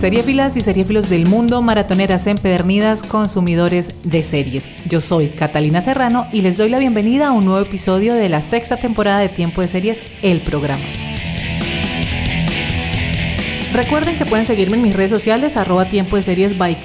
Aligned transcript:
Seriefilas 0.00 0.58
y 0.58 0.60
seriefilos 0.60 1.08
del 1.08 1.26
mundo, 1.26 1.62
maratoneras 1.62 2.26
empedernidas, 2.26 3.02
consumidores 3.02 3.92
de 4.04 4.22
series. 4.22 4.68
Yo 4.86 5.00
soy 5.00 5.28
Catalina 5.28 5.80
Serrano 5.80 6.26
y 6.32 6.42
les 6.42 6.58
doy 6.58 6.68
la 6.68 6.78
bienvenida 6.78 7.28
a 7.28 7.32
un 7.32 7.46
nuevo 7.46 7.64
episodio 7.64 8.14
de 8.14 8.28
la 8.28 8.42
sexta 8.42 8.76
temporada 8.76 9.20
de 9.20 9.30
Tiempo 9.30 9.62
de 9.62 9.68
Series, 9.68 10.02
el 10.20 10.40
programa. 10.40 10.84
Recuerden 13.76 14.16
que 14.16 14.24
pueden 14.24 14.46
seguirme 14.46 14.78
en 14.78 14.82
mis 14.82 14.96
redes 14.96 15.10
sociales, 15.10 15.58
arroba 15.58 15.90
tiempo 15.90 16.16
de 16.16 16.22
series 16.22 16.56
by 16.56 16.78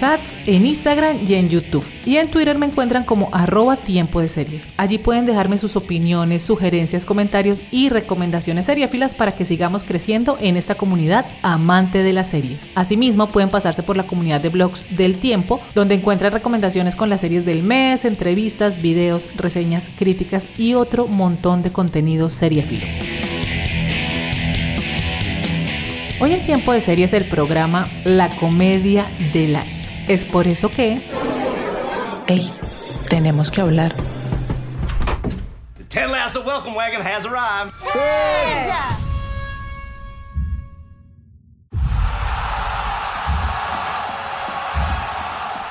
en 0.46 0.66
Instagram 0.66 1.20
y 1.26 1.36
en 1.36 1.48
YouTube. 1.48 1.86
Y 2.06 2.18
en 2.18 2.28
Twitter 2.28 2.58
me 2.58 2.66
encuentran 2.66 3.06
como 3.06 3.30
arroba 3.32 3.78
tiempo 3.78 4.20
de 4.20 4.28
series. 4.28 4.68
Allí 4.76 4.98
pueden 4.98 5.26
dejarme 5.26 5.58
sus 5.58 5.78
opiniones, 5.78 6.44
sugerencias, 6.44 7.06
comentarios 7.06 7.62
y 7.72 7.88
recomendaciones 7.88 8.66
seriéfilas 8.66 9.16
para 9.16 9.32
que 9.32 9.46
sigamos 9.46 9.86
creciendo 9.86 10.38
en 10.42 10.58
esta 10.58 10.76
comunidad 10.76 11.26
amante 11.44 12.04
de 12.04 12.12
las 12.12 12.28
series. 12.28 12.68
Asimismo, 12.76 13.30
pueden 13.30 13.48
pasarse 13.48 13.84
por 13.84 13.96
la 13.96 14.04
comunidad 14.04 14.42
de 14.42 14.50
blogs 14.50 14.84
del 14.90 15.16
tiempo, 15.16 15.62
donde 15.74 15.96
encuentran 15.96 16.34
recomendaciones 16.34 16.98
con 16.98 17.10
las 17.10 17.22
series 17.22 17.46
del 17.46 17.64
mes, 17.64 18.04
entrevistas, 18.04 18.82
videos, 18.82 19.30
reseñas, 19.38 19.88
críticas 19.98 20.46
y 20.58 20.74
otro 20.74 21.08
montón 21.08 21.64
de 21.64 21.72
contenido 21.72 22.30
seriéfilo. 22.30 22.86
Hoy 26.22 26.34
en 26.34 26.46
Tiempo 26.46 26.72
de 26.72 26.82
Series 26.82 27.14
el 27.14 27.26
programa 27.26 27.88
La 28.04 28.30
Comedia 28.30 29.08
del 29.34 29.56
Año. 29.56 29.72
Es 30.08 30.24
por 30.24 30.46
eso 30.46 30.70
que... 30.70 31.02
¡Ey! 32.28 32.54
Tenemos 33.10 33.50
que 33.50 33.60
hablar. 33.60 33.96
Ted 35.90 36.12
Lasso 36.12 36.44
welcome 36.44 36.76
wagon 36.76 37.02
has 37.02 37.26
arrived. 37.26 37.74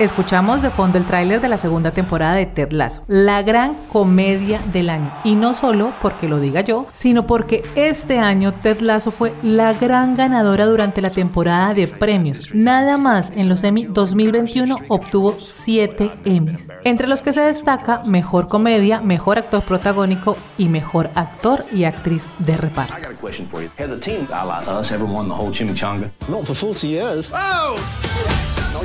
Escuchamos 0.00 0.62
de 0.62 0.70
fondo 0.70 0.96
el 0.96 1.04
tráiler 1.04 1.42
de 1.42 1.50
la 1.50 1.58
segunda 1.58 1.90
temporada 1.90 2.36
de 2.36 2.46
Ted 2.46 2.72
Lasso, 2.72 3.02
la 3.06 3.42
gran 3.42 3.74
comedia 3.92 4.58
del 4.72 4.88
año. 4.88 5.12
Y 5.24 5.34
no 5.34 5.52
solo 5.52 5.92
porque 6.00 6.26
lo 6.26 6.40
diga 6.40 6.62
yo, 6.62 6.86
sino 6.90 7.26
porque 7.26 7.62
este 7.74 8.18
año 8.18 8.54
Ted 8.54 8.80
Lasso 8.80 9.10
fue 9.10 9.34
la 9.42 9.74
gran 9.74 10.14
ganadora 10.14 10.64
durante 10.64 11.02
la 11.02 11.10
temporada 11.10 11.74
de 11.74 11.86
premios. 11.86 12.48
Nada 12.54 12.96
más 12.96 13.30
en 13.36 13.50
los 13.50 13.62
Emmy 13.62 13.84
2021 13.84 14.74
obtuvo 14.88 15.36
7 15.38 16.10
Emmys, 16.24 16.68
entre 16.84 17.06
los 17.06 17.20
que 17.20 17.34
se 17.34 17.42
destaca 17.42 18.00
Mejor 18.06 18.48
Comedia, 18.48 19.02
Mejor 19.02 19.36
Actor 19.36 19.64
Protagónico 19.64 20.34
y 20.56 20.70
Mejor 20.70 21.10
Actor 21.14 21.62
y 21.74 21.84
Actriz 21.84 22.26
de 22.38 22.56
Reparto. 22.56 22.94
I 22.96 23.02
got 23.02 23.12
a 23.12 23.20
question 23.20 23.46
for 23.46 23.60
you. 23.60 23.68
Has 23.78 23.92
a 23.92 24.00
team 24.00 24.26
a 24.32 24.46
la 24.46 24.80
us 24.80 24.92
ever 24.92 25.04
won 25.04 25.28
the 25.28 25.34
whole 25.34 25.52
chimichanga? 25.52 26.08
Not 26.26 26.46
for 26.46 26.54
40 26.56 26.88
years. 26.88 27.30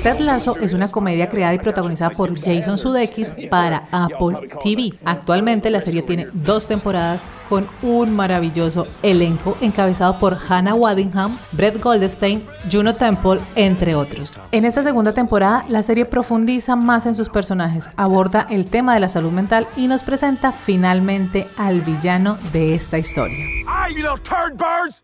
Ted 0.03 0.19
Lasso 0.19 0.57
es 0.57 0.73
una 0.73 0.89
comedia 0.89 1.04
creada 1.29 1.53
y 1.53 1.59
protagonizada 1.59 2.11
por 2.11 2.39
Jason 2.39 2.77
Sudeikis 2.77 3.35
para 3.49 3.87
Apple 3.91 4.49
TV. 4.61 4.93
Actualmente 5.05 5.69
la 5.69 5.81
serie 5.81 6.01
tiene 6.01 6.27
dos 6.33 6.67
temporadas 6.67 7.27
con 7.49 7.67
un 7.81 8.15
maravilloso 8.15 8.87
elenco 9.03 9.57
encabezado 9.61 10.17
por 10.19 10.37
Hannah 10.47 10.73
Waddingham, 10.73 11.37
Brett 11.53 11.81
Goldstein, 11.81 12.43
Juno 12.71 12.95
Temple, 12.95 13.39
entre 13.55 13.95
otros. 13.95 14.35
En 14.51 14.65
esta 14.65 14.83
segunda 14.83 15.13
temporada 15.13 15.65
la 15.69 15.83
serie 15.83 16.05
profundiza 16.05 16.75
más 16.75 17.05
en 17.05 17.15
sus 17.15 17.29
personajes, 17.29 17.89
aborda 17.95 18.47
el 18.49 18.67
tema 18.67 18.93
de 18.93 18.99
la 18.99 19.09
salud 19.09 19.31
mental 19.31 19.67
y 19.75 19.87
nos 19.87 20.03
presenta 20.03 20.51
finalmente 20.51 21.47
al 21.57 21.81
villano 21.81 22.37
de 22.51 22.75
esta 22.75 22.97
historia. 22.97 23.45
You 23.95 24.01
little 24.01 24.17
toes! 24.17 25.01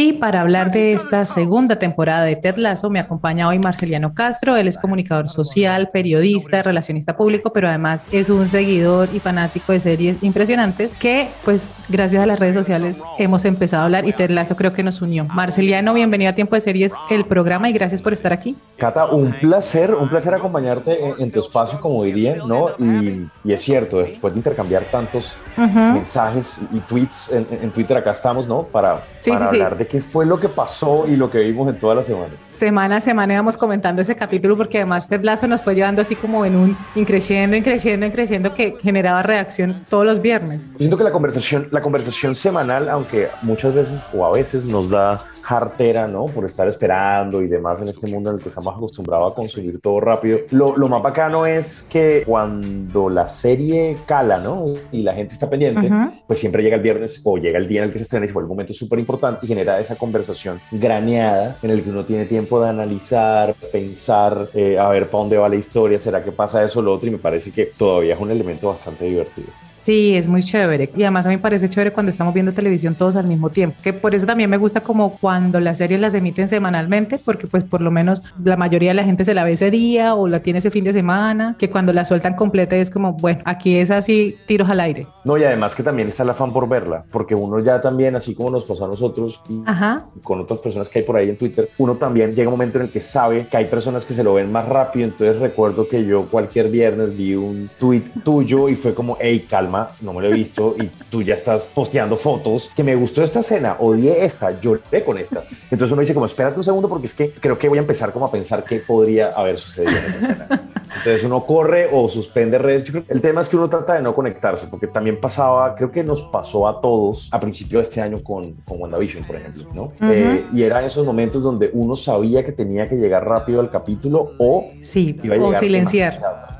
Y 0.00 0.12
para 0.12 0.42
hablar 0.42 0.70
de 0.70 0.92
esta 0.92 1.26
segunda 1.26 1.74
temporada 1.74 2.22
de 2.22 2.36
Ted 2.36 2.54
Lasso, 2.56 2.88
me 2.88 3.00
acompaña 3.00 3.48
hoy 3.48 3.58
Marceliano 3.58 4.14
Castro. 4.14 4.56
Él 4.56 4.68
es 4.68 4.78
comunicador 4.78 5.28
social, 5.28 5.90
periodista, 5.92 6.62
relacionista 6.62 7.16
público, 7.16 7.52
pero 7.52 7.68
además 7.68 8.04
es 8.12 8.30
un 8.30 8.48
seguidor 8.48 9.08
y 9.12 9.18
fanático 9.18 9.72
de 9.72 9.80
series 9.80 10.22
impresionantes 10.22 10.92
que, 11.00 11.28
pues, 11.44 11.72
gracias 11.88 12.22
a 12.22 12.26
las 12.26 12.38
redes 12.38 12.54
sociales 12.54 13.02
hemos 13.18 13.44
empezado 13.44 13.82
a 13.82 13.86
hablar 13.86 14.06
y 14.06 14.12
Ted 14.12 14.30
Lasso 14.30 14.54
creo 14.54 14.72
que 14.72 14.84
nos 14.84 15.02
unió. 15.02 15.24
Marceliano, 15.24 15.92
bienvenido 15.94 16.30
a 16.30 16.32
Tiempo 16.32 16.54
de 16.54 16.60
Series, 16.60 16.92
el 17.10 17.24
programa, 17.24 17.68
y 17.68 17.72
gracias 17.72 18.00
por 18.00 18.12
estar 18.12 18.32
aquí. 18.32 18.56
Cata, 18.76 19.06
un 19.06 19.32
placer, 19.32 19.92
un 19.92 20.08
placer 20.08 20.32
acompañarte 20.32 21.06
en, 21.06 21.14
en 21.18 21.30
tu 21.32 21.40
espacio, 21.40 21.80
como 21.80 22.04
dirían, 22.04 22.46
¿no? 22.46 22.68
Y, 22.78 23.26
y 23.42 23.52
es 23.52 23.60
cierto, 23.60 23.98
después 23.98 24.32
de 24.32 24.38
intercambiar 24.38 24.84
tantos 24.84 25.34
mensajes 25.56 26.60
y 26.72 26.78
tweets 26.78 27.32
en, 27.32 27.44
en 27.50 27.70
Twitter, 27.72 27.96
acá 27.96 28.12
estamos, 28.12 28.46
¿no? 28.46 28.62
Para, 28.62 29.00
Sí, 29.18 29.30
para 29.32 29.46
sí, 29.46 29.46
sí. 29.50 29.60
hablar 29.60 29.76
de 29.76 29.87
qué 29.88 30.00
fue 30.00 30.26
lo 30.26 30.38
que 30.38 30.48
pasó 30.48 31.06
y 31.08 31.16
lo 31.16 31.30
que 31.30 31.40
vimos 31.40 31.68
en 31.68 31.78
toda 31.78 31.94
la 31.94 32.02
semana. 32.02 32.34
Semana 32.58 32.96
a 32.96 33.00
semana 33.00 33.34
íbamos 33.34 33.56
comentando 33.56 34.02
ese 34.02 34.16
capítulo 34.16 34.56
porque 34.56 34.78
además 34.78 35.06
Ted 35.06 35.22
Lasso 35.22 35.46
nos 35.46 35.60
fue 35.60 35.76
llevando 35.76 36.02
así 36.02 36.16
como 36.16 36.44
en 36.44 36.56
un 36.56 36.76
increciendo, 36.96 37.54
increciendo, 37.54 38.04
increciendo 38.04 38.52
que 38.52 38.76
generaba 38.82 39.22
reacción 39.22 39.84
todos 39.88 40.04
los 40.04 40.20
viernes. 40.20 40.68
Yo 40.72 40.78
siento 40.78 40.98
que 40.98 41.04
la 41.04 41.12
conversación, 41.12 41.68
la 41.70 41.80
conversación 41.80 42.34
semanal, 42.34 42.88
aunque 42.88 43.28
muchas 43.42 43.76
veces 43.76 44.08
o 44.12 44.26
a 44.26 44.32
veces 44.32 44.66
nos 44.66 44.90
da 44.90 45.22
jartera, 45.44 46.08
¿no? 46.08 46.26
Por 46.26 46.46
estar 46.46 46.66
esperando 46.66 47.42
y 47.42 47.46
demás 47.46 47.80
en 47.80 47.88
este 47.88 48.08
mundo 48.08 48.30
en 48.30 48.36
el 48.38 48.42
que 48.42 48.48
estamos 48.48 48.74
acostumbrados 48.74 49.34
a 49.34 49.36
consumir 49.36 49.80
todo 49.80 50.00
rápido. 50.00 50.40
Lo, 50.50 50.76
lo 50.76 50.88
más 50.88 51.00
bacano 51.00 51.46
es 51.46 51.86
que 51.88 52.24
cuando 52.26 53.08
la 53.08 53.28
serie 53.28 53.96
cala, 54.04 54.38
¿no? 54.38 54.64
Y 54.90 55.02
la 55.02 55.14
gente 55.14 55.32
está 55.32 55.48
pendiente, 55.48 55.88
pues 56.26 56.40
siempre 56.40 56.64
llega 56.64 56.74
el 56.74 56.82
viernes 56.82 57.20
o 57.22 57.38
llega 57.38 57.56
el 57.56 57.68
día 57.68 57.82
en 57.82 57.86
el 57.86 57.92
que 57.92 58.00
se 58.00 58.02
estrena 58.02 58.26
y 58.26 58.32
vuelve 58.32 58.46
un 58.46 58.56
momento 58.56 58.72
súper 58.72 58.98
importante 58.98 59.46
y 59.46 59.46
genera 59.46 59.78
esa 59.78 59.94
conversación 59.94 60.60
graneada 60.72 61.56
en 61.62 61.70
el 61.70 61.84
que 61.84 61.90
uno 61.90 62.04
tiene 62.04 62.24
tiempo 62.24 62.47
de 62.48 62.68
analizar, 62.68 63.54
pensar, 63.72 64.48
eh, 64.54 64.78
a 64.78 64.88
ver 64.88 65.10
para 65.10 65.22
dónde 65.22 65.36
va 65.36 65.48
la 65.48 65.56
historia, 65.56 65.98
será 65.98 66.24
que 66.24 66.32
pasa 66.32 66.64
eso 66.64 66.80
o 66.80 66.82
lo 66.82 66.92
otro 66.94 67.08
y 67.08 67.12
me 67.12 67.18
parece 67.18 67.50
que 67.50 67.66
todavía 67.66 68.14
es 68.14 68.20
un 68.20 68.30
elemento 68.30 68.68
bastante 68.68 69.04
divertido. 69.04 69.48
Sí, 69.78 70.16
es 70.16 70.26
muy 70.26 70.42
chévere. 70.42 70.90
Y 70.96 71.02
además 71.02 71.26
a 71.26 71.28
mí 71.28 71.36
me 71.36 71.42
parece 71.42 71.68
chévere 71.68 71.92
cuando 71.92 72.10
estamos 72.10 72.34
viendo 72.34 72.52
televisión 72.52 72.96
todos 72.96 73.14
al 73.14 73.28
mismo 73.28 73.50
tiempo. 73.50 73.76
Que 73.80 73.92
por 73.92 74.12
eso 74.12 74.26
también 74.26 74.50
me 74.50 74.56
gusta 74.56 74.80
como 74.80 75.16
cuando 75.18 75.60
las 75.60 75.78
series 75.78 76.00
las 76.00 76.14
emiten 76.14 76.48
semanalmente, 76.48 77.20
porque 77.24 77.46
pues 77.46 77.62
por 77.62 77.80
lo 77.80 77.92
menos 77.92 78.22
la 78.42 78.56
mayoría 78.56 78.90
de 78.90 78.94
la 78.94 79.04
gente 79.04 79.24
se 79.24 79.34
la 79.34 79.44
ve 79.44 79.52
ese 79.52 79.70
día 79.70 80.16
o 80.16 80.26
la 80.26 80.40
tiene 80.40 80.58
ese 80.58 80.72
fin 80.72 80.82
de 80.82 80.92
semana, 80.92 81.54
que 81.58 81.70
cuando 81.70 81.92
la 81.92 82.04
sueltan 82.04 82.34
completa 82.34 82.74
es 82.74 82.90
como, 82.90 83.12
bueno, 83.12 83.40
aquí 83.44 83.76
es 83.76 83.92
así, 83.92 84.36
tiros 84.46 84.68
al 84.68 84.80
aire. 84.80 85.06
No, 85.24 85.38
y 85.38 85.44
además 85.44 85.76
que 85.76 85.84
también 85.84 86.08
está 86.08 86.24
el 86.24 86.30
afán 86.30 86.52
por 86.52 86.68
verla, 86.68 87.04
porque 87.12 87.36
uno 87.36 87.60
ya 87.60 87.80
también, 87.80 88.16
así 88.16 88.34
como 88.34 88.50
nos 88.50 88.64
pasó 88.64 88.86
a 88.86 88.88
nosotros 88.88 89.40
y 89.48 89.62
Ajá. 89.64 90.06
con 90.24 90.40
otras 90.40 90.58
personas 90.58 90.88
que 90.88 90.98
hay 91.00 91.04
por 91.04 91.16
ahí 91.16 91.30
en 91.30 91.38
Twitter, 91.38 91.70
uno 91.78 91.96
también 91.96 92.34
llega 92.38 92.50
un 92.50 92.54
momento 92.54 92.78
en 92.78 92.84
el 92.84 92.90
que 92.90 93.00
sabe 93.00 93.48
que 93.48 93.56
hay 93.56 93.64
personas 93.64 94.04
que 94.04 94.14
se 94.14 94.22
lo 94.22 94.34
ven 94.34 94.50
más 94.52 94.68
rápido. 94.68 95.06
Entonces 95.06 95.40
recuerdo 95.40 95.88
que 95.88 96.04
yo 96.04 96.26
cualquier 96.26 96.68
viernes 96.68 97.16
vi 97.16 97.34
un 97.34 97.68
tweet 97.78 98.04
tuyo 98.24 98.68
y 98.68 98.76
fue 98.76 98.94
como, 98.94 99.16
hey, 99.20 99.46
calma, 99.50 99.90
no 100.00 100.12
me 100.12 100.22
lo 100.22 100.28
he 100.28 100.36
visto 100.36 100.76
y 100.78 100.86
tú 101.10 101.22
ya 101.22 101.34
estás 101.34 101.64
posteando 101.64 102.16
fotos 102.16 102.70
que 102.76 102.84
me 102.84 102.94
gustó 102.94 103.24
esta 103.24 103.40
escena, 103.40 103.76
odié 103.80 104.24
esta, 104.24 104.58
lloré 104.60 105.02
con 105.04 105.18
esta. 105.18 105.42
Entonces 105.70 105.92
uno 105.92 106.00
dice 106.00 106.14
como, 106.14 106.26
espérate 106.26 106.58
un 106.58 106.64
segundo 106.64 106.88
porque 106.88 107.06
es 107.06 107.14
que 107.14 107.32
creo 107.32 107.58
que 107.58 107.68
voy 107.68 107.78
a 107.78 107.80
empezar 107.80 108.12
como 108.12 108.26
a 108.26 108.30
pensar 108.30 108.62
qué 108.64 108.78
podría 108.78 109.30
haber 109.30 109.58
sucedido 109.58 109.98
en 109.98 110.04
esa 110.04 110.32
escena. 110.32 110.68
Entonces 110.98 111.24
uno 111.24 111.44
corre 111.44 111.88
o 111.92 112.08
suspende 112.08 112.58
redes. 112.58 112.84
Yo 112.84 112.92
creo 112.92 113.06
que 113.06 113.12
el 113.12 113.20
tema 113.20 113.40
es 113.40 113.48
que 113.48 113.56
uno 113.56 113.68
trata 113.68 113.94
de 113.94 114.02
no 114.02 114.14
conectarse, 114.14 114.66
porque 114.68 114.86
también 114.86 115.20
pasaba, 115.20 115.74
creo 115.74 115.90
que 115.90 116.04
nos 116.04 116.22
pasó 116.22 116.68
a 116.68 116.80
todos 116.80 117.28
a 117.32 117.40
principio 117.40 117.78
de 117.80 117.84
este 117.84 118.00
año 118.00 118.22
con, 118.22 118.52
con 118.64 118.80
WandaVision, 118.80 119.24
por 119.24 119.36
ejemplo, 119.36 119.64
¿no? 119.72 119.92
Eh, 120.00 120.46
y 120.52 120.62
eran 120.62 120.84
esos 120.84 121.04
momentos 121.04 121.42
donde 121.42 121.70
uno 121.72 121.96
sabía 121.96 122.27
que 122.44 122.52
tenía 122.52 122.88
que 122.88 122.96
llegar 122.96 123.26
rápido 123.26 123.60
al 123.60 123.70
capítulo 123.70 124.32
o 124.38 124.70
Sí, 124.80 125.18
iba 125.22 125.36
a 125.36 125.40
o 125.40 125.54
silenciar. 125.54 126.14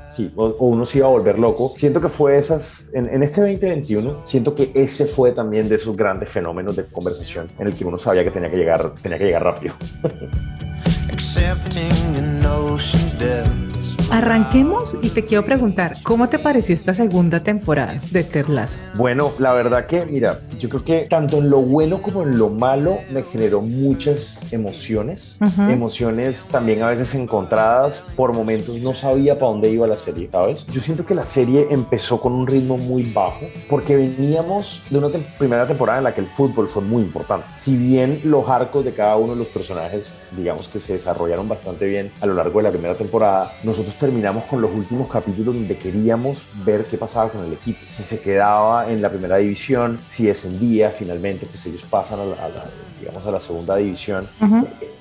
Sí, 0.09 0.33
o, 0.37 0.47
o 0.47 0.67
uno 0.69 0.87
se 0.87 0.99
iba 0.99 1.07
a 1.07 1.11
volver 1.11 1.39
loco. 1.39 1.75
Siento 1.77 2.01
que 2.01 2.09
fue 2.09 2.39
esas, 2.39 2.85
en, 2.95 3.09
en 3.09 3.23
este 3.23 3.43
2021, 3.43 4.23
siento 4.25 4.55
que 4.55 4.71
ese 4.75 5.05
fue 5.05 5.33
también 5.33 5.69
de 5.69 5.77
esos 5.77 5.95
grandes 5.95 6.31
fenómenos 6.31 6.77
de 6.77 6.87
conversación 6.87 7.51
en 7.59 7.67
el 7.67 7.75
que 7.75 7.85
uno 7.85 7.99
sabía 7.99 8.25
que 8.25 8.31
tenía 8.31 8.51
que 8.51 8.57
llegar, 8.57 8.95
tenía 9.03 9.19
que 9.19 9.25
llegar 9.25 9.45
rápido. 9.45 9.75
accepting 11.19 12.17
an 12.17 12.47
ocean's 12.47 13.19
depths. 13.19 13.97
Arranquemos 14.11 14.97
y 15.03 15.11
te 15.11 15.25
quiero 15.25 15.45
preguntar, 15.45 15.97
¿cómo 16.03 16.29
te 16.29 16.39
pareció 16.39 16.75
esta 16.75 16.95
segunda 16.95 17.43
temporada 17.43 18.01
de 18.11 18.25
Ted 18.25 18.47
Lasso? 18.47 18.79
Bueno, 18.95 19.33
la 19.39 19.53
verdad 19.53 19.87
que, 19.87 20.07
mira, 20.07 20.41
yo 20.59 20.69
creo 20.69 20.85
que 20.85 21.07
tanto 21.11 21.39
en 21.39 21.51
lo 21.51 21.61
bueno 21.61 22.01
como 22.01 22.23
en 22.23 22.39
lo 22.39 22.49
malo 22.49 22.99
me 23.13 23.23
generó 23.23 23.61
muchas 23.61 24.41
emociones, 24.51 25.37
emociones 25.69 26.47
también 26.51 26.83
a 26.83 26.89
veces 26.89 27.15
encontradas, 27.15 28.01
por 28.17 28.33
momentos 28.33 28.81
no 28.81 28.95
sabía 28.95 29.39
para 29.39 29.53
dónde 29.53 29.71
iba 29.71 29.87
la 29.87 29.97
serie, 29.97 30.29
¿sabes? 30.33 30.65
Yo 30.67 30.81
siento 30.81 31.05
que 31.05 31.15
la 31.15 31.25
serie 31.25 31.67
empezó 31.71 32.21
con 32.21 32.33
un 32.33 32.47
ritmo 32.47 32.79
muy 32.79 33.13
bajo 33.13 33.47
porque 33.69 33.95
veníamos 33.95 34.83
de 34.89 34.99
una 34.99 35.09
primera 35.39 35.67
temporada 35.67 35.99
en 35.99 36.05
la 36.05 36.15
que 36.15 36.23
el 36.23 36.29
fútbol 36.29 36.67
fue 36.67 36.83
muy 36.83 37.03
importante. 37.03 37.49
Si 37.55 37.77
bien 37.77 38.21
los 38.25 38.49
arcos 38.49 38.85
de 38.85 38.93
cada 38.93 39.17
uno 39.17 39.35
de 39.35 39.39
los 39.39 39.49
personajes, 39.49 40.11
digamos 40.37 40.69
que 40.69 40.81
se 40.81 40.95
desarrollaron 41.09 41.49
bastante 41.49 41.87
bien 41.87 42.13
a 42.21 42.27
lo 42.27 42.35
largo 42.35 42.59
de 42.59 42.65
la 42.65 42.71
primera 42.71 42.95
temporada, 42.95 43.53
nosotros 43.63 43.95
terminamos 43.97 44.45
con 44.45 44.61
los 44.61 44.71
últimos 44.71 45.09
capítulos 45.09 45.55
donde 45.55 45.77
queríamos 45.77 46.47
ver 46.65 46.85
qué 46.85 46.99
pasaba 46.99 47.31
con 47.31 47.45
el 47.45 47.53
equipo. 47.53 47.81
Si 47.87 48.03
se 48.03 48.21
quedaba 48.21 48.91
en 48.91 49.01
la 49.01 49.09
primera 49.09 49.37
división, 49.39 50.01
si 50.09 50.27
descendía, 50.27 50.91
finalmente 50.91 51.47
pues 51.47 51.65
ellos 51.67 51.85
pasan 51.89 52.21
a 52.21 52.25
la, 52.25 52.67
digamos, 53.01 53.27
a 53.27 53.31
la 53.31 53.41
segunda 53.41 53.77
división. 53.77 54.29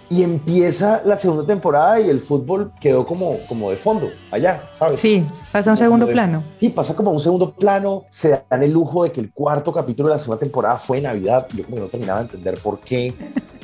Y 0.09 0.23
empieza 0.23 1.01
la 1.03 1.17
segunda 1.17 1.45
temporada 1.45 1.99
y 1.99 2.09
el 2.09 2.21
fútbol 2.21 2.71
quedó 2.79 3.05
como, 3.05 3.39
como 3.49 3.69
de 3.69 3.75
fondo, 3.75 4.07
allá, 4.31 4.69
¿sabes? 4.71 5.01
Sí, 5.01 5.21
pasa 5.51 5.69
a 5.69 5.73
un 5.73 5.77
segundo 5.77 6.07
plano. 6.07 6.43
Sí, 6.61 6.69
pasa 6.69 6.95
como 6.95 7.09
a 7.09 7.13
un 7.13 7.19
segundo 7.19 7.51
plano. 7.51 8.05
Se 8.09 8.41
dan 8.49 8.63
el 8.63 8.71
lujo 8.71 9.03
de 9.03 9.11
que 9.11 9.19
el 9.19 9.33
cuarto 9.33 9.73
capítulo 9.73 10.07
de 10.07 10.15
la 10.15 10.19
segunda 10.19 10.39
temporada 10.39 10.77
fue 10.77 11.01
Navidad. 11.01 11.45
Yo 11.53 11.65
como 11.65 11.75
que 11.75 11.81
no 11.81 11.87
terminaba 11.87 12.19
de 12.19 12.25
entender 12.27 12.57
por 12.59 12.79
qué. 12.79 13.13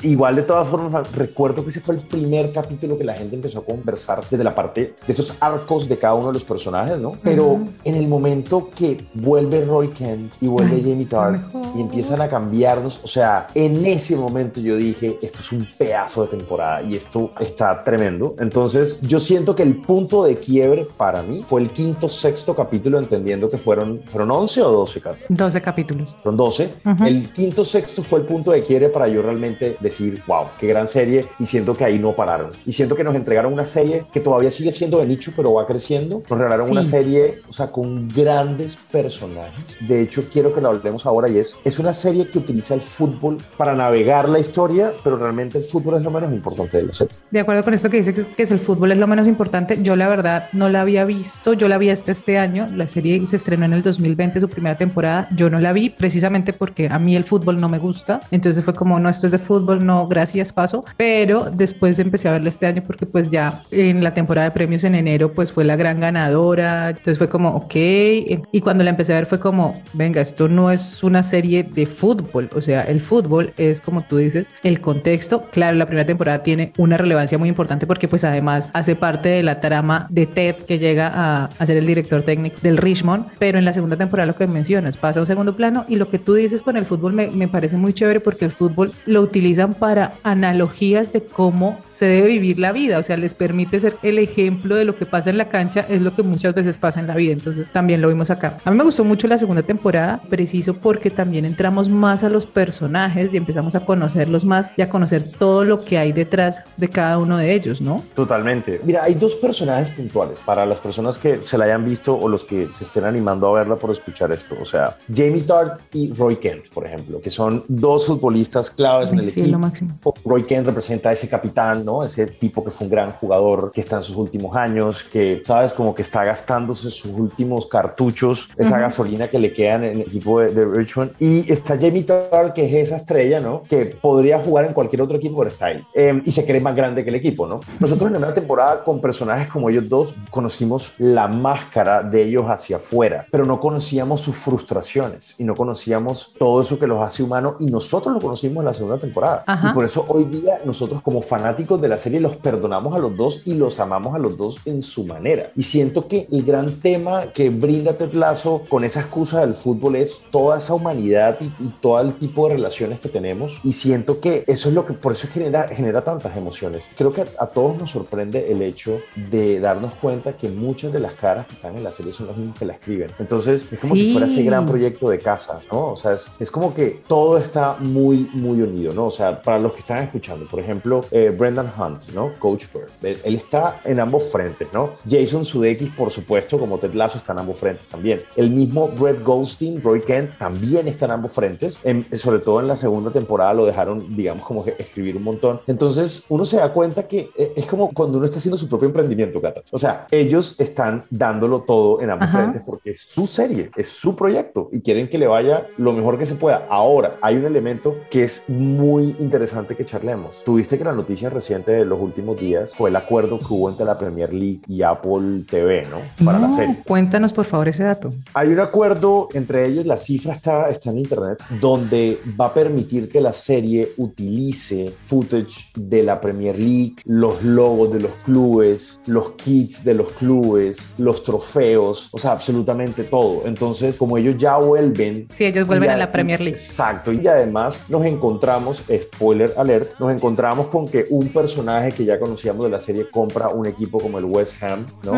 Igual 0.04 0.36
de 0.36 0.42
todas 0.42 0.68
formas, 0.68 1.10
recuerdo 1.12 1.62
que 1.62 1.70
ese 1.70 1.80
fue 1.80 1.94
el 1.94 2.02
primer 2.02 2.52
capítulo 2.52 2.98
que 2.98 3.04
la 3.04 3.14
gente 3.14 3.36
empezó 3.36 3.60
a 3.60 3.64
conversar 3.64 4.22
desde 4.30 4.44
la 4.44 4.54
parte 4.54 4.94
de 5.06 5.12
esos 5.12 5.34
arcos 5.40 5.88
de 5.88 5.96
cada 5.96 6.14
uno 6.14 6.26
de 6.28 6.34
los 6.34 6.44
personajes, 6.44 6.98
¿no? 6.98 7.12
Pero 7.22 7.60
en 7.84 7.94
el 7.94 8.06
momento 8.06 8.68
que 8.76 9.02
vuelve 9.14 9.64
Roy 9.64 9.88
Kent 9.88 10.34
y 10.42 10.46
vuelve 10.46 10.82
Jamie 10.82 11.06
Tart 11.06 11.40
y 11.74 11.80
empiezan 11.80 12.20
a 12.20 12.28
cambiarnos, 12.28 13.00
o 13.02 13.06
sea, 13.06 13.48
en 13.54 13.84
ese 13.86 14.14
momento 14.14 14.60
yo 14.60 14.76
dije, 14.76 15.18
esto 15.22 15.40
es 15.40 15.52
un 15.52 15.66
pedazo 15.78 16.22
de 16.22 16.36
temporada 16.36 16.82
y 16.82 16.96
esto 16.96 17.30
está 17.40 17.82
tremendo. 17.82 18.36
Entonces, 18.38 19.00
yo 19.00 19.18
siento 19.18 19.56
que 19.56 19.62
el 19.62 19.76
punto 19.80 20.24
de 20.24 20.36
quiebre 20.36 20.86
para 20.98 21.22
mí 21.22 21.44
fue 21.48 21.62
el 21.62 21.70
quinto, 21.70 22.10
sexto 22.10 22.54
capítulo, 22.54 22.98
entendiendo 22.98 23.48
que 23.48 23.56
fueron, 23.56 24.02
¿fueron 24.04 24.30
11 24.30 24.60
o 24.60 24.70
12 24.70 25.00
capítulos? 25.00 25.38
12 25.38 25.62
capítulos. 25.62 26.16
Fueron 26.22 26.36
12. 26.36 26.70
El 27.06 27.32
quinto, 27.32 27.64
sexto 27.64 28.02
fue 28.02 28.20
el 28.20 28.26
punto 28.26 28.50
de 28.50 28.62
quiebre 28.62 28.90
para 28.90 29.08
yo 29.08 29.22
realmente 29.22 29.78
decir, 29.80 29.93
wow, 30.26 30.46
qué 30.58 30.66
gran 30.66 30.88
serie. 30.88 31.26
Y 31.38 31.46
siento 31.46 31.74
que 31.74 31.84
ahí 31.84 31.98
no 31.98 32.12
pararon. 32.12 32.50
Y 32.66 32.72
siento 32.72 32.96
que 32.96 33.04
nos 33.04 33.14
entregaron 33.14 33.52
una 33.52 33.64
serie 33.64 34.04
que 34.12 34.20
todavía 34.20 34.50
sigue 34.50 34.72
siendo 34.72 34.98
de 34.98 35.06
nicho, 35.06 35.32
pero 35.36 35.54
va 35.54 35.66
creciendo. 35.66 36.22
Nos 36.28 36.38
regalaron 36.38 36.70
una 36.70 36.84
serie, 36.84 37.40
o 37.48 37.52
sea, 37.52 37.70
con 37.70 38.08
grandes 38.08 38.76
personajes. 38.90 39.52
De 39.80 40.00
hecho, 40.00 40.24
quiero 40.32 40.54
que 40.54 40.60
lo 40.60 40.68
hablemos 40.68 41.06
ahora 41.06 41.28
y 41.28 41.38
es, 41.38 41.56
es 41.64 41.78
una 41.78 41.92
serie 41.92 42.28
que 42.28 42.38
utiliza 42.38 42.74
el 42.74 42.80
fútbol 42.80 43.38
para 43.56 43.74
navegar 43.74 44.28
la 44.28 44.38
historia, 44.38 44.92
pero 45.02 45.16
realmente 45.16 45.58
el 45.58 45.64
fútbol 45.64 45.96
es 45.96 46.02
lo 46.02 46.10
menos 46.10 46.32
importante 46.32 46.78
de 46.78 46.84
la 46.84 46.92
serie. 46.92 47.14
De 47.30 47.40
acuerdo 47.40 47.64
con 47.64 47.74
esto 47.74 47.90
que 47.90 47.96
dice 47.98 48.14
que 48.14 48.42
es, 48.42 48.50
el 48.50 48.60
fútbol 48.60 48.92
es 48.92 48.98
lo 48.98 49.06
menos 49.06 49.26
importante, 49.26 49.78
yo 49.82 49.96
la 49.96 50.08
verdad 50.08 50.48
no 50.52 50.68
la 50.68 50.82
había 50.82 51.04
visto, 51.04 51.52
yo 51.52 51.68
la 51.68 51.78
vi 51.78 51.90
este, 51.90 52.12
este 52.12 52.38
año, 52.38 52.68
la 52.74 52.86
serie 52.86 53.26
se 53.26 53.36
estrenó 53.36 53.64
en 53.64 53.72
el 53.72 53.82
2020, 53.82 54.40
su 54.40 54.48
primera 54.48 54.76
temporada, 54.76 55.28
yo 55.34 55.50
no 55.50 55.58
la 55.58 55.72
vi 55.72 55.90
precisamente 55.90 56.52
porque 56.52 56.88
a 56.88 56.98
mí 56.98 57.16
el 57.16 57.24
fútbol 57.24 57.60
no 57.60 57.68
me 57.68 57.78
gusta, 57.78 58.20
entonces 58.30 58.64
fue 58.64 58.74
como, 58.74 58.98
no, 59.00 59.08
esto 59.08 59.26
es 59.26 59.32
de 59.32 59.38
fútbol, 59.38 59.83
no, 59.84 60.06
gracias, 60.06 60.52
paso, 60.52 60.84
pero 60.96 61.50
después 61.50 61.98
empecé 61.98 62.28
a 62.28 62.32
verla 62.32 62.48
este 62.48 62.66
año 62.66 62.82
porque 62.86 63.06
pues 63.06 63.30
ya 63.30 63.62
en 63.70 64.02
la 64.02 64.14
temporada 64.14 64.48
de 64.48 64.54
premios 64.54 64.84
en 64.84 64.94
enero 64.94 65.32
pues 65.32 65.52
fue 65.52 65.64
la 65.64 65.76
gran 65.76 66.00
ganadora, 66.00 66.90
entonces 66.90 67.18
fue 67.18 67.28
como, 67.28 67.50
ok, 67.50 67.74
y 67.74 68.60
cuando 68.60 68.84
la 68.84 68.90
empecé 68.90 69.12
a 69.12 69.16
ver 69.16 69.26
fue 69.26 69.38
como, 69.38 69.80
venga, 69.92 70.20
esto 70.20 70.48
no 70.48 70.70
es 70.70 71.02
una 71.02 71.22
serie 71.22 71.62
de 71.62 71.86
fútbol, 71.86 72.50
o 72.54 72.62
sea, 72.62 72.82
el 72.82 73.00
fútbol 73.00 73.52
es 73.56 73.80
como 73.80 74.02
tú 74.02 74.16
dices, 74.16 74.50
el 74.62 74.80
contexto, 74.80 75.42
claro, 75.52 75.76
la 75.76 75.86
primera 75.86 76.06
temporada 76.06 76.42
tiene 76.42 76.72
una 76.78 76.96
relevancia 76.96 77.38
muy 77.38 77.48
importante 77.48 77.86
porque 77.86 78.08
pues 78.08 78.24
además 78.24 78.70
hace 78.72 78.96
parte 78.96 79.28
de 79.28 79.42
la 79.42 79.60
trama 79.60 80.06
de 80.10 80.26
Ted 80.26 80.56
que 80.56 80.78
llega 80.78 81.10
a, 81.12 81.50
a 81.58 81.66
ser 81.66 81.76
el 81.76 81.86
director 81.86 82.22
técnico 82.22 82.56
del 82.62 82.76
Richmond, 82.78 83.26
pero 83.38 83.58
en 83.58 83.64
la 83.64 83.72
segunda 83.72 83.96
temporada 83.96 84.26
lo 84.26 84.36
que 84.36 84.46
mencionas 84.46 84.96
pasa 84.96 85.20
a 85.20 85.22
un 85.22 85.26
segundo 85.26 85.56
plano 85.56 85.84
y 85.88 85.96
lo 85.96 86.08
que 86.08 86.18
tú 86.18 86.34
dices 86.34 86.62
con 86.62 86.76
el 86.76 86.86
fútbol 86.86 87.12
me, 87.12 87.28
me 87.30 87.48
parece 87.48 87.76
muy 87.76 87.92
chévere 87.92 88.20
porque 88.20 88.44
el 88.44 88.52
fútbol 88.52 88.92
lo 89.06 89.20
utilizan 89.64 89.74
para 89.74 90.12
analogías 90.22 91.12
de 91.12 91.22
cómo 91.22 91.78
se 91.88 92.06
debe 92.06 92.28
vivir 92.28 92.58
la 92.58 92.72
vida, 92.72 92.98
o 92.98 93.02
sea, 93.02 93.16
les 93.16 93.34
permite 93.34 93.80
ser 93.80 93.96
el 94.02 94.18
ejemplo 94.18 94.76
de 94.76 94.84
lo 94.84 94.96
que 94.96 95.06
pasa 95.06 95.30
en 95.30 95.38
la 95.38 95.48
cancha, 95.48 95.86
es 95.88 96.02
lo 96.02 96.14
que 96.14 96.22
muchas 96.22 96.54
veces 96.54 96.78
pasa 96.78 97.00
en 97.00 97.06
la 97.06 97.14
vida, 97.14 97.32
entonces 97.32 97.70
también 97.70 98.00
lo 98.00 98.08
vimos 98.08 98.30
acá. 98.30 98.58
A 98.64 98.70
mí 98.70 98.76
me 98.76 98.84
gustó 98.84 99.04
mucho 99.04 99.26
la 99.26 99.38
segunda 99.38 99.62
temporada, 99.62 100.20
preciso 100.28 100.74
porque 100.74 101.10
también 101.10 101.44
entramos 101.44 101.88
más 101.88 102.24
a 102.24 102.28
los 102.28 102.46
personajes 102.46 103.32
y 103.32 103.36
empezamos 103.36 103.74
a 103.74 103.84
conocerlos 103.84 104.44
más 104.44 104.70
y 104.76 104.82
a 104.82 104.88
conocer 104.88 105.24
todo 105.38 105.64
lo 105.64 105.82
que 105.82 105.98
hay 105.98 106.12
detrás 106.12 106.62
de 106.76 106.88
cada 106.88 107.18
uno 107.18 107.36
de 107.36 107.52
ellos, 107.52 107.80
¿no? 107.80 108.02
Totalmente. 108.14 108.80
Mira, 108.84 109.02
hay 109.04 109.14
dos 109.14 109.34
personajes 109.36 109.90
puntuales 109.90 110.40
para 110.40 110.66
las 110.66 110.80
personas 110.80 111.18
que 111.18 111.40
se 111.44 111.58
la 111.58 111.64
hayan 111.64 111.84
visto 111.84 112.16
o 112.16 112.28
los 112.28 112.44
que 112.44 112.68
se 112.72 112.84
estén 112.84 113.04
animando 113.04 113.48
a 113.48 113.58
verla 113.58 113.76
por 113.76 113.90
escuchar 113.90 114.32
esto. 114.32 114.54
O 114.60 114.64
sea, 114.64 114.96
Jamie 115.14 115.42
Tart 115.42 115.80
y 115.92 116.12
Roy 116.12 116.36
Kent, 116.36 116.68
por 116.68 116.86
ejemplo, 116.86 117.20
que 117.20 117.30
son 117.30 117.64
dos 117.68 118.06
futbolistas 118.06 118.70
claves 118.70 119.12
en 119.12 119.18
el 119.18 119.24
sí, 119.24 119.40
equipo. 119.40 119.53
Lo 119.54 119.60
máximo. 119.60 119.90
Roy 120.24 120.42
Kent 120.44 120.66
representa 120.66 121.10
a 121.10 121.12
ese 121.12 121.28
capitán, 121.28 121.84
¿no? 121.84 122.04
Ese 122.04 122.26
tipo 122.26 122.64
que 122.64 122.70
fue 122.72 122.86
un 122.86 122.90
gran 122.90 123.12
jugador, 123.12 123.70
que 123.72 123.80
está 123.80 123.96
en 123.96 124.02
sus 124.02 124.16
últimos 124.16 124.56
años, 124.56 125.04
que, 125.04 125.42
¿sabes? 125.44 125.72
Como 125.72 125.94
que 125.94 126.02
está 126.02 126.24
gastándose 126.24 126.90
sus 126.90 127.12
últimos 127.12 127.66
cartuchos, 127.66 128.48
esa 128.56 128.78
gasolina 128.78 129.28
que 129.28 129.38
le 129.38 129.52
quedan 129.52 129.84
en 129.84 129.92
el 129.96 130.00
equipo 130.02 130.40
de, 130.40 130.48
de, 130.52 130.64
Richmond. 130.64 131.12
Y 131.20 131.52
está 131.52 131.76
Jamie 131.76 132.02
Tart, 132.02 132.52
que 132.52 132.66
es 132.66 132.88
esa 132.88 132.96
estrella, 132.96 133.38
¿no? 133.38 133.62
Que 133.62 133.86
podría 133.86 134.40
jugar 134.40 134.64
en 134.64 134.72
cualquier 134.72 135.02
otro 135.02 135.18
equipo, 135.18 135.38
pero 135.38 135.50
está 135.50 135.66
ahí. 135.66 135.84
Eh, 135.94 136.20
y 136.24 136.32
se 136.32 136.44
cree 136.44 136.60
más 136.60 136.74
grande 136.74 137.04
que 137.04 137.10
el 137.10 137.16
equipo, 137.16 137.46
¿no? 137.46 137.60
Nosotros 137.78 138.08
en 138.08 138.14
la 138.14 138.18
primera 138.18 138.34
temporada, 138.34 138.82
con 138.82 139.00
personajes 139.00 139.48
como 139.48 139.70
ellos 139.70 139.88
dos, 139.88 140.14
conocimos 140.30 140.94
la 140.98 141.28
máscara 141.28 142.02
de 142.02 142.24
ellos 142.24 142.46
hacia 142.46 142.76
afuera, 142.76 143.24
pero 143.30 143.46
no 143.46 143.60
conocíamos 143.60 144.20
sus 144.20 144.34
frustraciones 144.34 145.36
y 145.38 145.44
no 145.44 145.54
conocíamos 145.54 146.32
todo 146.38 146.62
eso 146.62 146.78
que 146.78 146.86
los 146.86 147.00
hace 147.00 147.22
humanos 147.22 147.56
y 147.60 147.66
nosotros 147.66 148.14
lo 148.14 148.20
conocimos 148.20 148.62
en 148.62 148.64
la 148.66 148.74
segunda 148.74 148.98
temporada. 148.98 149.43
Ajá. 149.46 149.70
Y 149.70 149.74
por 149.74 149.84
eso 149.84 150.04
hoy 150.08 150.24
día 150.24 150.58
nosotros 150.64 151.02
como 151.02 151.20
fanáticos 151.22 151.80
de 151.80 151.88
la 151.88 151.98
serie 151.98 152.20
los 152.20 152.36
perdonamos 152.36 152.94
a 152.94 152.98
los 152.98 153.16
dos 153.16 153.42
y 153.44 153.54
los 153.54 153.80
amamos 153.80 154.14
a 154.14 154.18
los 154.18 154.36
dos 154.36 154.58
en 154.64 154.82
su 154.82 155.04
manera. 155.04 155.50
Y 155.56 155.62
siento 155.62 156.08
que 156.08 156.26
el 156.30 156.42
gran 156.44 156.76
tema 156.80 157.26
que 157.32 157.50
brinda 157.50 157.94
Ted 157.94 158.12
Lasso 158.14 158.62
con 158.68 158.84
esa 158.84 159.00
excusa 159.00 159.40
del 159.40 159.54
fútbol 159.54 159.96
es 159.96 160.22
toda 160.30 160.58
esa 160.58 160.74
humanidad 160.74 161.38
y, 161.40 161.44
y 161.62 161.68
todo 161.80 162.00
el 162.00 162.14
tipo 162.14 162.48
de 162.48 162.54
relaciones 162.54 163.00
que 163.00 163.08
tenemos. 163.08 163.58
Y 163.64 163.72
siento 163.72 164.20
que 164.20 164.44
eso 164.46 164.68
es 164.68 164.74
lo 164.74 164.86
que 164.86 164.92
por 164.94 165.12
eso 165.12 165.28
genera, 165.32 165.68
genera 165.68 166.02
tantas 166.02 166.36
emociones. 166.36 166.88
Creo 166.96 167.12
que 167.12 167.22
a, 167.22 167.26
a, 167.38 167.46
todos 167.46 167.76
nos 167.76 167.90
sorprende 167.90 168.50
el 168.50 168.62
hecho 168.62 169.00
de 169.30 169.60
darnos 169.60 169.94
cuenta 169.94 170.32
que 170.34 170.48
muchas 170.48 170.92
de 170.92 171.00
las 171.00 171.14
caras 171.14 171.46
que 171.46 171.54
están 171.54 171.76
en 171.76 171.84
la 171.84 171.90
serie 171.90 172.12
son 172.12 172.26
las 172.28 172.36
mismas 172.36 172.58
que 172.58 172.64
la 172.64 172.72
escriben. 172.74 173.10
Entonces 173.18 173.66
es 173.70 173.80
como 173.80 173.94
Sí. 173.94 174.06
si 174.06 174.12
fuera 174.12 174.26
ese 174.26 174.42
gran 174.42 174.66
proyecto 174.66 175.08
de 175.08 175.18
casa, 175.18 175.60
¿no? 175.70 175.92
O 175.92 175.96
sea, 175.96 176.12
es, 176.14 176.30
es 176.38 176.50
como 176.50 176.74
que 176.74 177.02
todo 177.06 177.38
está 177.38 177.76
muy, 177.78 178.28
muy 178.32 178.60
unido, 178.62 178.92
¿no? 178.92 179.06
O 179.06 179.10
sea, 179.10 179.33
para 179.42 179.58
los 179.58 179.72
que 179.72 179.80
están 179.80 180.02
escuchando, 180.02 180.46
por 180.46 180.60
ejemplo, 180.60 181.02
eh, 181.10 181.34
Brendan 181.36 181.70
Hunt, 181.78 182.08
¿no? 182.14 182.32
Coach 182.38 182.66
Bird, 182.72 182.88
él, 183.02 183.18
él 183.24 183.34
está 183.34 183.80
en 183.84 184.00
ambos 184.00 184.24
frentes, 184.30 184.68
¿no? 184.72 184.92
Jason 185.08 185.44
Sudeikis, 185.44 185.90
por 185.90 186.10
supuesto, 186.10 186.58
como 186.58 186.78
Ted 186.78 186.94
Lasso, 186.94 187.18
está 187.18 187.32
en 187.32 187.40
ambos 187.40 187.58
frentes 187.58 187.86
también. 187.86 188.20
El 188.36 188.50
mismo 188.50 188.88
Brett 188.88 189.22
Goldstein, 189.22 189.82
Roy 189.82 190.00
Kent, 190.00 190.38
también 190.38 190.88
está 190.88 191.06
en 191.06 191.12
ambos 191.12 191.32
frentes. 191.32 191.80
En- 191.84 192.06
sobre 192.16 192.38
todo 192.38 192.60
en 192.60 192.68
la 192.68 192.76
segunda 192.76 193.10
temporada 193.10 193.52
lo 193.54 193.66
dejaron, 193.66 194.14
digamos, 194.16 194.46
como 194.46 194.64
que 194.64 194.74
escribir 194.78 195.16
un 195.16 195.22
montón. 195.24 195.60
Entonces, 195.66 196.24
uno 196.28 196.44
se 196.44 196.56
da 196.56 196.72
cuenta 196.72 197.06
que 197.08 197.30
eh, 197.36 197.52
es 197.56 197.66
como 197.66 197.92
cuando 197.92 198.18
uno 198.18 198.26
está 198.26 198.38
haciendo 198.38 198.56
su 198.56 198.68
propio 198.68 198.86
emprendimiento, 198.88 199.40
Cata. 199.40 199.62
O 199.70 199.78
sea, 199.78 200.06
ellos 200.10 200.56
están 200.58 201.04
dándolo 201.10 201.62
todo 201.62 202.00
en 202.00 202.10
ambos 202.10 202.28
Ajá. 202.28 202.38
frentes 202.38 202.62
porque 202.64 202.90
es 202.90 203.00
su 203.02 203.26
serie, 203.26 203.70
es 203.76 203.88
su 203.88 204.14
proyecto 204.16 204.68
y 204.72 204.80
quieren 204.80 205.08
que 205.08 205.18
le 205.18 205.26
vaya 205.26 205.66
lo 205.76 205.92
mejor 205.92 206.18
que 206.18 206.26
se 206.26 206.34
pueda. 206.34 206.66
Ahora, 206.70 207.18
hay 207.20 207.36
un 207.36 207.44
elemento 207.46 207.96
que 208.10 208.22
es 208.24 208.44
muy 208.48 209.14
interesante 209.24 209.76
que 209.76 209.84
charlemos. 209.84 210.42
Tuviste 210.44 210.78
que 210.78 210.84
la 210.84 210.92
noticia 210.92 211.30
reciente 211.30 211.72
de 211.72 211.84
los 211.84 212.00
últimos 212.00 212.38
días 212.38 212.74
fue 212.74 212.90
el 212.90 212.96
acuerdo 212.96 213.38
que 213.38 213.46
hubo 213.50 213.68
entre 213.70 213.84
la 213.86 213.98
Premier 213.98 214.32
League 214.32 214.60
y 214.68 214.82
Apple 214.82 215.44
TV, 215.50 215.86
¿no? 215.90 215.98
Para 216.24 216.38
la 216.38 216.48
No, 216.48 216.54
serie. 216.56 216.82
Cuéntanos 216.86 217.32
por 217.32 217.44
favor 217.44 217.68
ese 217.68 217.84
dato. 217.84 218.12
Hay 218.34 218.48
un 218.48 218.60
acuerdo 218.60 219.28
entre 219.34 219.66
ellos, 219.66 219.86
la 219.86 219.96
cifra 219.98 220.32
está, 220.34 220.68
está 220.68 220.90
en 220.90 220.98
internet, 220.98 221.38
donde 221.60 222.20
va 222.40 222.46
a 222.46 222.54
permitir 222.54 223.08
que 223.08 223.20
la 223.20 223.32
serie 223.32 223.92
utilice 223.96 224.94
footage 225.06 225.70
de 225.74 226.02
la 226.02 226.20
Premier 226.20 226.58
League, 226.58 226.96
los 227.04 227.42
logos 227.42 227.92
de 227.92 228.00
los 228.00 228.12
clubes, 228.24 229.00
los 229.06 229.30
kits 229.32 229.84
de 229.84 229.94
los 229.94 230.12
clubes, 230.12 230.78
los 230.98 231.22
trofeos, 231.24 232.08
o 232.12 232.18
sea, 232.18 232.32
absolutamente 232.32 233.04
todo. 233.04 233.42
Entonces, 233.46 233.96
como 233.96 234.18
ellos 234.18 234.36
ya 234.38 234.56
vuelven... 234.58 235.28
Sí, 235.34 235.44
ellos 235.44 235.66
vuelven 235.66 235.88
ya- 235.88 235.94
a 235.94 235.98
la 235.98 236.12
Premier 236.12 236.40
League. 236.40 236.58
Exacto, 236.58 237.12
y 237.12 237.26
además 237.26 237.80
nos 237.88 238.04
encontramos, 238.04 238.82
spoiler 239.14 239.52
alert, 239.56 239.98
nos 239.98 240.12
encontramos 240.12 240.68
con 240.68 240.88
que 240.88 241.06
un 241.10 241.28
personaje 241.28 241.92
que 241.92 242.04
ya 242.04 242.18
conocíamos 242.18 242.64
de 242.64 242.70
la 242.70 242.80
serie 242.80 243.08
compra 243.10 243.48
un 243.48 243.66
equipo 243.66 243.98
como 243.98 244.18
el 244.18 244.24
West 244.24 244.62
Ham, 244.62 244.86
¿no? 245.02 245.14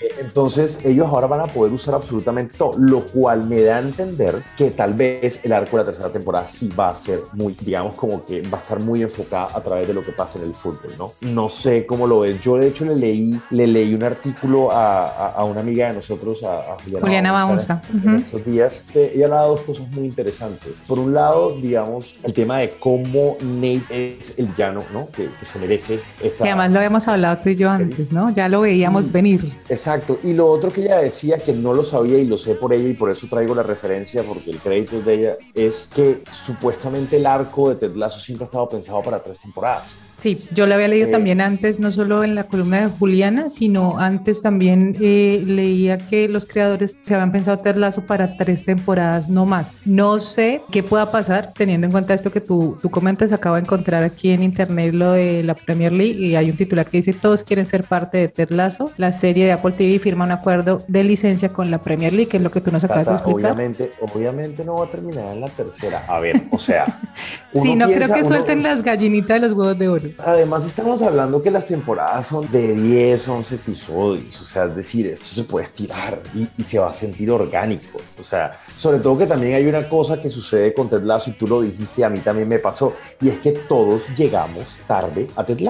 Eh, 0.00 0.08
Entonces 0.20 0.80
ellos 0.84 1.06
ahora 1.08 1.26
van 1.26 1.40
a 1.40 1.46
poder 1.46 1.72
usar 1.72 1.94
absolutamente 1.94 2.54
todo, 2.56 2.74
lo 2.78 3.04
cual 3.06 3.44
me 3.44 3.62
da 3.62 3.76
a 3.76 3.80
entender 3.80 4.42
que 4.56 4.70
tal 4.70 4.94
vez 4.94 5.44
el 5.44 5.52
arco 5.52 5.76
de 5.76 5.82
la 5.82 5.86
tercera 5.86 6.08
temporada 6.10 6.46
sí 6.46 6.68
va 6.78 6.90
a 6.90 6.96
ser 6.96 7.22
muy, 7.32 7.56
digamos, 7.60 7.94
como 7.94 8.24
que 8.24 8.42
va 8.42 8.58
a 8.58 8.60
estar 8.60 8.80
muy 8.80 9.02
enfocada 9.02 9.48
a 9.54 9.62
través 9.62 9.86
de 9.86 9.94
lo 9.94 10.04
que 10.04 10.12
pasa 10.12 10.38
en 10.38 10.44
el 10.44 10.54
fútbol, 10.54 10.92
¿no? 10.98 11.12
No 11.22 11.48
sé 11.48 11.86
cómo 11.86 12.06
lo 12.06 12.20
ves. 12.20 12.40
Yo 12.40 12.56
de 12.56 12.68
hecho 12.68 12.84
le 12.84 12.96
leí, 12.96 13.40
le 13.50 13.66
leí 13.66 13.94
un 13.94 14.02
artículo 14.02 14.70
a, 14.70 15.06
a- 15.06 15.32
a 15.32 15.44
una 15.44 15.60
amiga 15.60 15.88
de 15.88 15.94
nosotros, 15.94 16.42
a, 16.42 16.58
a 16.72 16.76
Juliana, 16.82 17.00
Juliana 17.02 17.32
Baunza, 17.32 17.82
en, 17.92 17.98
ujú. 17.98 18.08
en 18.10 18.14
estos 18.16 18.44
días. 18.44 18.84
Eh, 18.94 19.12
Ella 19.14 19.24
hablaba 19.26 19.46
dos 19.46 19.60
cosas 19.62 19.88
muy 19.92 20.04
interesantes. 20.06 20.72
Por 20.86 20.98
un 20.98 21.14
lado, 21.14 21.52
digamos, 21.60 22.12
el 22.22 22.32
tema 22.34 22.58
de 22.58 22.70
cómo 22.70 23.05
Nate 23.40 24.16
es 24.18 24.38
el 24.38 24.54
llano, 24.54 24.82
¿no? 24.92 25.08
Que, 25.08 25.28
que 25.38 25.44
se 25.46 25.58
merece 25.58 26.00
esta... 26.22 26.44
Que 26.44 26.50
además 26.50 26.70
lo 26.70 26.78
habíamos 26.78 27.08
hablado 27.08 27.38
tú 27.42 27.48
y 27.48 27.56
yo 27.56 27.70
antes, 27.70 28.12
¿no? 28.12 28.30
Ya 28.30 28.48
lo 28.48 28.60
veíamos 28.60 29.10
venir. 29.10 29.52
Exacto. 29.68 30.18
Y 30.22 30.32
lo 30.34 30.46
otro 30.46 30.72
que 30.72 30.82
ella 30.82 30.98
decía, 30.98 31.38
que 31.38 31.52
no 31.52 31.72
lo 31.72 31.84
sabía 31.84 32.18
y 32.18 32.26
lo 32.26 32.36
sé 32.36 32.54
por 32.54 32.72
ella 32.72 32.88
y 32.88 32.94
por 32.94 33.10
eso 33.10 33.26
traigo 33.28 33.54
la 33.54 33.62
referencia, 33.62 34.22
porque 34.22 34.50
el 34.50 34.58
crédito 34.58 34.98
es 34.98 35.04
de 35.04 35.14
ella, 35.14 35.36
es 35.54 35.88
que 35.94 36.22
supuestamente 36.30 37.16
el 37.16 37.26
arco 37.26 37.70
de 37.70 37.76
Ted 37.76 37.96
Lasso 37.96 38.20
siempre 38.20 38.44
ha 38.44 38.48
estado 38.48 38.68
pensado 38.68 39.02
para 39.02 39.22
tres 39.22 39.38
temporadas. 39.38 39.96
Sí, 40.16 40.42
yo 40.54 40.66
lo 40.66 40.74
había 40.74 40.88
leído 40.88 41.08
Eh, 41.08 41.12
también 41.12 41.40
antes, 41.40 41.78
no 41.78 41.90
solo 41.90 42.24
en 42.24 42.34
la 42.34 42.44
columna 42.44 42.80
de 42.80 42.88
Juliana, 42.88 43.50
sino 43.50 43.98
antes 43.98 44.40
también 44.40 44.96
eh, 45.00 45.42
leía 45.46 45.98
que 45.98 46.28
los 46.28 46.46
creadores 46.46 46.96
se 47.04 47.14
habían 47.14 47.32
pensado 47.32 47.58
Ted 47.58 47.76
Lasso 47.76 48.06
para 48.06 48.36
tres 48.36 48.64
temporadas, 48.64 49.28
no 49.28 49.44
más. 49.46 49.72
No 49.84 50.18
sé 50.20 50.62
qué 50.72 50.82
pueda 50.82 51.12
pasar 51.12 51.52
teniendo 51.56 51.86
en 51.86 51.92
cuenta 51.92 52.14
esto 52.14 52.32
que 52.32 52.40
tú, 52.40 52.78
tú 52.80 52.90
comentas. 52.96 53.30
Acabo 53.32 53.56
de 53.56 53.60
encontrar 53.60 54.02
aquí 54.04 54.30
en 54.30 54.42
internet 54.42 54.94
lo 54.94 55.12
de 55.12 55.42
la 55.42 55.54
Premier 55.54 55.92
League 55.92 56.14
y 56.18 56.34
hay 56.34 56.48
un 56.48 56.56
titular 56.56 56.86
que 56.88 56.96
dice 56.96 57.12
todos 57.12 57.44
quieren 57.44 57.66
ser 57.66 57.84
parte 57.84 58.16
de 58.16 58.28
Ted 58.28 58.48
Lasso. 58.50 58.90
La 58.96 59.12
serie 59.12 59.44
de 59.44 59.52
Apple 59.52 59.72
TV 59.72 59.98
firma 59.98 60.24
un 60.24 60.32
acuerdo 60.32 60.82
de 60.88 61.04
licencia 61.04 61.50
con 61.52 61.70
la 61.70 61.76
Premier 61.82 62.14
League, 62.14 62.28
que 62.30 62.38
es 62.38 62.42
lo 62.42 62.50
que 62.50 62.62
tú 62.62 62.70
nos 62.72 62.82
acabas 62.84 63.06
de 63.08 63.12
explicar. 63.12 63.52
obviamente, 63.52 63.90
obviamente 64.00 64.64
no 64.64 64.76
va 64.78 64.86
a 64.86 64.88
terminar 64.90 65.34
en 65.34 65.42
la 65.42 65.50
tercera. 65.50 66.04
A 66.08 66.20
ver, 66.20 66.44
o 66.50 66.58
sea. 66.58 67.00
Sí, 67.54 67.74
no 67.74 67.86
creo 67.86 68.06
que 68.08 68.20
uno- 68.20 68.28
suelten 68.28 68.62
las 68.62 68.82
gallinitas 68.82 69.40
de 69.40 69.48
los 69.48 69.52
huevos 69.52 69.78
de 69.78 69.88
oro. 69.88 70.04
Además, 70.24 70.66
estamos 70.66 71.00
hablando 71.00 71.42
que 71.42 71.50
las 71.50 71.66
temporadas 71.66 72.26
son 72.26 72.50
de 72.52 72.74
10, 72.74 73.28
11 73.28 73.54
episodios. 73.54 74.40
O 74.40 74.44
sea, 74.44 74.64
es 74.66 74.76
decir, 74.76 75.06
esto 75.06 75.26
se 75.26 75.42
puede 75.44 75.64
estirar 75.64 76.20
y, 76.34 76.46
y 76.58 76.62
se 76.64 76.78
va 76.78 76.90
a 76.90 76.94
sentir 76.94 77.30
orgánico. 77.30 77.98
O 78.20 78.24
sea, 78.24 78.58
sobre 78.76 78.98
todo 78.98 79.16
que 79.16 79.26
también 79.26 79.54
hay 79.54 79.66
una 79.66 79.88
cosa 79.88 80.20
que 80.20 80.28
sucede 80.28 80.74
con 80.74 80.90
Ted 80.90 81.02
Lasso 81.02 81.30
y 81.30 81.32
tú 81.32 81.46
lo 81.46 81.62
dijiste 81.62 82.04
a 82.04 82.10
mí 82.10 82.18
también 82.20 82.46
me 82.48 82.58
pasó. 82.58 82.75
Y 83.20 83.28
es 83.28 83.38
que 83.38 83.52
todos 83.52 84.08
llegamos 84.16 84.78
tarde 84.86 85.28
a 85.36 85.44
Ted 85.44 85.60